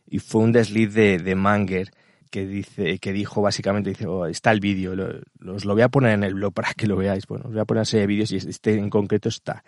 y 0.07 0.19
fue 0.19 0.41
un 0.41 0.51
desliz 0.51 0.93
de, 0.93 1.35
Manger 1.35 1.91
que 2.31 2.45
dice 2.47 2.99
que 2.99 3.13
dijo 3.13 3.41
básicamente 3.41 3.91
dice 3.91 4.07
oh, 4.07 4.25
está 4.25 4.51
el 4.51 4.59
vídeo 4.59 4.93
os 5.47 5.65
lo 5.65 5.73
voy 5.73 5.81
a 5.81 5.89
poner 5.89 6.13
en 6.13 6.23
el 6.23 6.35
blog 6.35 6.53
para 6.53 6.73
que 6.73 6.87
lo 6.87 6.95
veáis 6.95 7.25
bueno 7.27 7.45
os 7.47 7.51
voy 7.51 7.61
a 7.61 7.65
poner 7.65 7.85
serie 7.85 8.01
de 8.01 8.07
vídeos 8.07 8.31
y 8.31 8.37
este 8.37 8.75
en 8.75 8.89
concreto 8.89 9.29
está 9.29 9.63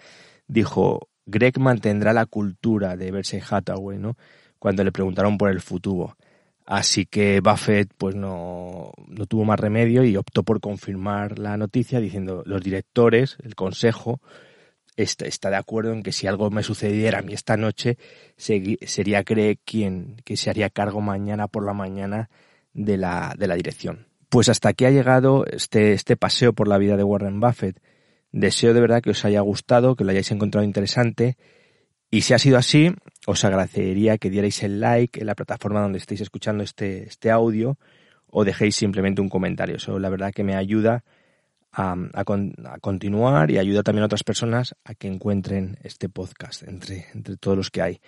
dijo 0.47 1.09
Greg 1.25 1.59
mantendrá 1.59 2.13
la 2.13 2.25
cultura 2.27 2.95
de 2.95 3.11
Berkshire 3.11 3.43
Hathaway 3.47 3.97
no 3.97 4.15
cuando 4.59 4.83
le 4.83 4.91
preguntaron 4.91 5.37
por 5.37 5.49
el 5.49 5.61
futuro 5.61 6.17
Así 6.71 7.05
que 7.05 7.41
Buffett 7.41 7.91
pues 7.97 8.15
no, 8.15 8.93
no, 9.05 9.25
tuvo 9.25 9.43
más 9.43 9.59
remedio 9.59 10.05
y 10.05 10.15
optó 10.15 10.43
por 10.43 10.61
confirmar 10.61 11.37
la 11.37 11.57
noticia 11.57 11.99
diciendo 11.99 12.43
los 12.45 12.63
directores, 12.63 13.35
el 13.43 13.55
consejo, 13.55 14.21
está, 14.95 15.25
está 15.25 15.49
de 15.49 15.57
acuerdo 15.57 15.91
en 15.91 16.01
que 16.01 16.13
si 16.13 16.27
algo 16.27 16.49
me 16.49 16.63
sucediera 16.63 17.19
a 17.19 17.23
mí 17.23 17.33
esta 17.33 17.57
noche, 17.57 17.97
sería 18.37 19.25
Craig 19.25 19.57
quien 19.65 20.15
que 20.23 20.37
se 20.37 20.49
haría 20.49 20.69
cargo 20.69 21.01
mañana 21.01 21.49
por 21.49 21.65
la 21.65 21.73
mañana 21.73 22.29
de 22.73 22.95
la, 22.95 23.35
de 23.37 23.47
la 23.47 23.55
dirección. 23.55 24.07
Pues 24.29 24.47
hasta 24.47 24.69
aquí 24.69 24.85
ha 24.85 24.91
llegado 24.91 25.45
este, 25.47 25.91
este 25.91 26.15
paseo 26.15 26.53
por 26.53 26.69
la 26.69 26.77
vida 26.77 26.95
de 26.95 27.03
Warren 27.03 27.41
Buffett. 27.41 27.81
Deseo 28.31 28.73
de 28.73 28.79
verdad 28.79 29.01
que 29.01 29.09
os 29.09 29.25
haya 29.25 29.41
gustado, 29.41 29.97
que 29.97 30.05
lo 30.05 30.11
hayáis 30.11 30.31
encontrado 30.31 30.63
interesante 30.63 31.35
y 32.09 32.21
si 32.21 32.33
ha 32.33 32.39
sido 32.39 32.57
así, 32.57 32.93
os 33.25 33.43
agradecería 33.45 34.17
que 34.17 34.29
dierais 34.29 34.63
el 34.63 34.79
like 34.79 35.19
en 35.19 35.27
la 35.27 35.35
plataforma 35.35 35.81
donde 35.81 35.99
estéis 35.99 36.21
escuchando 36.21 36.63
este, 36.63 37.03
este 37.03 37.29
audio 37.29 37.77
o 38.27 38.43
dejéis 38.43 38.75
simplemente 38.75 39.21
un 39.21 39.29
comentario. 39.29 39.75
Eso 39.75 39.99
la 39.99 40.09
verdad 40.09 40.33
que 40.33 40.43
me 40.43 40.55
ayuda 40.55 41.03
a, 41.71 41.95
a, 42.13 42.79
continuar 42.79 43.51
y 43.51 43.57
ayuda 43.57 43.83
también 43.83 44.03
a 44.03 44.05
otras 44.07 44.23
personas 44.23 44.75
a 44.83 44.95
que 44.95 45.07
encuentren 45.07 45.77
este 45.83 46.09
podcast 46.09 46.63
entre, 46.63 47.07
entre 47.13 47.37
todos 47.37 47.57
los 47.57 47.69
que 47.69 47.81
hay. 47.81 48.01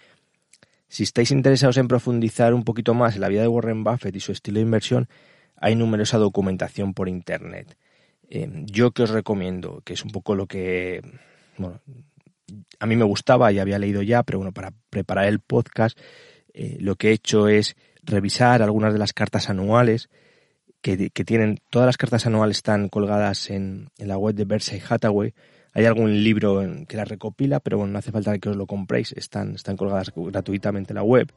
Si 0.88 1.04
estáis 1.04 1.32
interesados 1.32 1.78
en 1.78 1.88
profundizar 1.88 2.54
un 2.54 2.64
poquito 2.64 2.94
más 2.94 3.16
en 3.16 3.22
la 3.22 3.30
vida 3.30 3.42
de 3.42 3.48
Warren 3.48 3.84
Buffett 3.84 4.16
y 4.16 4.20
su 4.20 4.32
estilo 4.32 4.56
de 4.56 4.66
inversión, 4.66 5.08
hay 5.58 5.76
numerosa 5.76 6.18
documentación 6.18 6.94
por 6.94 7.10
Internet. 7.10 7.78
Eh, 8.30 8.50
yo 8.66 8.92
que 8.92 9.04
os 9.04 9.10
recomiendo, 9.10 9.82
que 9.84 9.94
es 9.94 10.04
un 10.04 10.12
poco 10.12 10.36
lo 10.36 10.46
que, 10.46 11.02
bueno, 11.58 11.80
a 12.80 12.86
mí 12.86 12.96
me 12.96 13.06
gustaba 13.06 13.52
y 13.52 13.60
había 13.60 13.80
leído 13.80 14.02
ya, 14.02 14.24
pero 14.24 14.40
bueno, 14.40 14.52
para 14.52 14.72
preparar 14.90 15.26
el 15.26 15.40
podcast, 15.40 15.98
eh, 16.54 16.78
lo 16.80 16.96
que 16.96 17.10
he 17.10 17.14
hecho 17.14 17.48
es 17.48 17.76
revisar 18.04 18.62
algunas 18.62 18.94
de 18.94 19.00
las 19.00 19.14
cartas 19.14 19.50
anuales 19.50 20.10
que, 20.82 21.10
tienen, 21.10 21.60
todas 21.70 21.86
las 21.86 21.96
cartas 21.96 22.26
anuales 22.28 22.58
están 22.58 22.90
colgadas 22.90 23.50
en, 23.50 23.88
la 23.98 24.18
web 24.18 24.36
de 24.36 24.44
Berkshire 24.44 24.84
Hathaway. 24.88 25.34
Hay 25.74 25.86
algún 25.86 26.24
libro 26.24 26.62
que 26.88 26.98
las 26.98 27.08
recopila, 27.08 27.62
pero 27.62 27.78
bueno, 27.78 27.94
no 27.94 28.00
hace 28.00 28.12
falta 28.12 28.38
que 28.38 28.50
os 28.50 28.58
lo 28.58 28.68
compréis, 28.68 29.14
están, 29.14 29.56
están 29.56 29.78
colgadas 29.78 30.12
gratuitamente 30.14 30.92
en 30.92 30.96
la 30.96 31.04
web. 31.04 31.32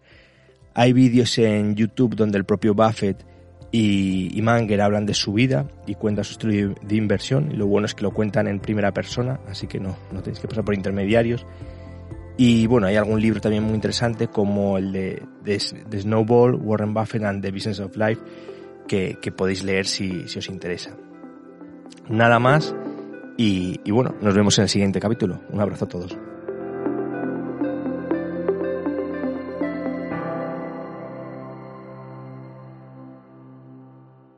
Hay 0.75 0.93
vídeos 0.93 1.39
en 1.39 1.77
YouTube 1.77 2.17
donde 2.17 2.39
el 2.39 2.45
propio 2.45 2.75
Buffett 2.75 3.25
y, 3.73 4.41
Manger 4.43 4.81
hablan 4.81 5.07
de 5.07 5.15
su 5.15 5.33
vida 5.33 5.67
y 5.87 5.95
cuentan 5.95 6.25
su 6.25 6.33
estudio 6.33 6.75
de 6.83 6.97
inversión. 6.97 7.51
Y 7.53 7.57
lo 7.57 7.67
bueno 7.67 7.87
es 7.87 7.95
que 7.95 8.03
lo 8.03 8.13
cuentan 8.13 8.47
en 8.49 8.61
primera 8.61 8.93
persona, 8.93 9.41
así 9.49 9.67
que 9.67 9.81
no, 9.81 9.97
no 10.13 10.23
tenéis 10.23 10.41
que 10.41 10.49
pasar 10.49 10.65
por 10.65 10.75
intermediarios. 10.75 11.47
Y 12.39 12.67
bueno, 12.67 12.87
hay 12.87 12.97
algún 12.97 13.21
libro 13.21 13.41
también 13.41 13.65
muy 13.65 13.75
interesante 13.75 14.29
como 14.29 14.79
el 14.79 14.93
de, 14.93 15.23
de, 15.43 15.59
Snowball, 15.59 16.55
Warren 16.55 16.93
Buffett 16.93 17.25
and 17.25 17.43
the 17.43 17.51
Business 17.51 17.81
of 17.81 17.97
Life, 17.97 18.21
que, 18.87 19.19
que 19.21 19.33
podéis 19.33 19.65
leer 19.65 19.87
si, 19.87 20.29
si, 20.29 20.39
os 20.39 20.49
interesa. 20.49 20.95
Nada 22.09 22.39
más 22.39 22.75
y, 23.39 23.81
y 23.85 23.91
bueno, 23.91 24.15
nos 24.21 24.35
vemos 24.35 24.59
en 24.59 24.65
el 24.65 24.69
siguiente 24.69 25.01
capítulo. 25.01 25.41
Un 25.51 25.61
abrazo 25.61 25.87
a 25.87 25.89
todos. 25.89 26.17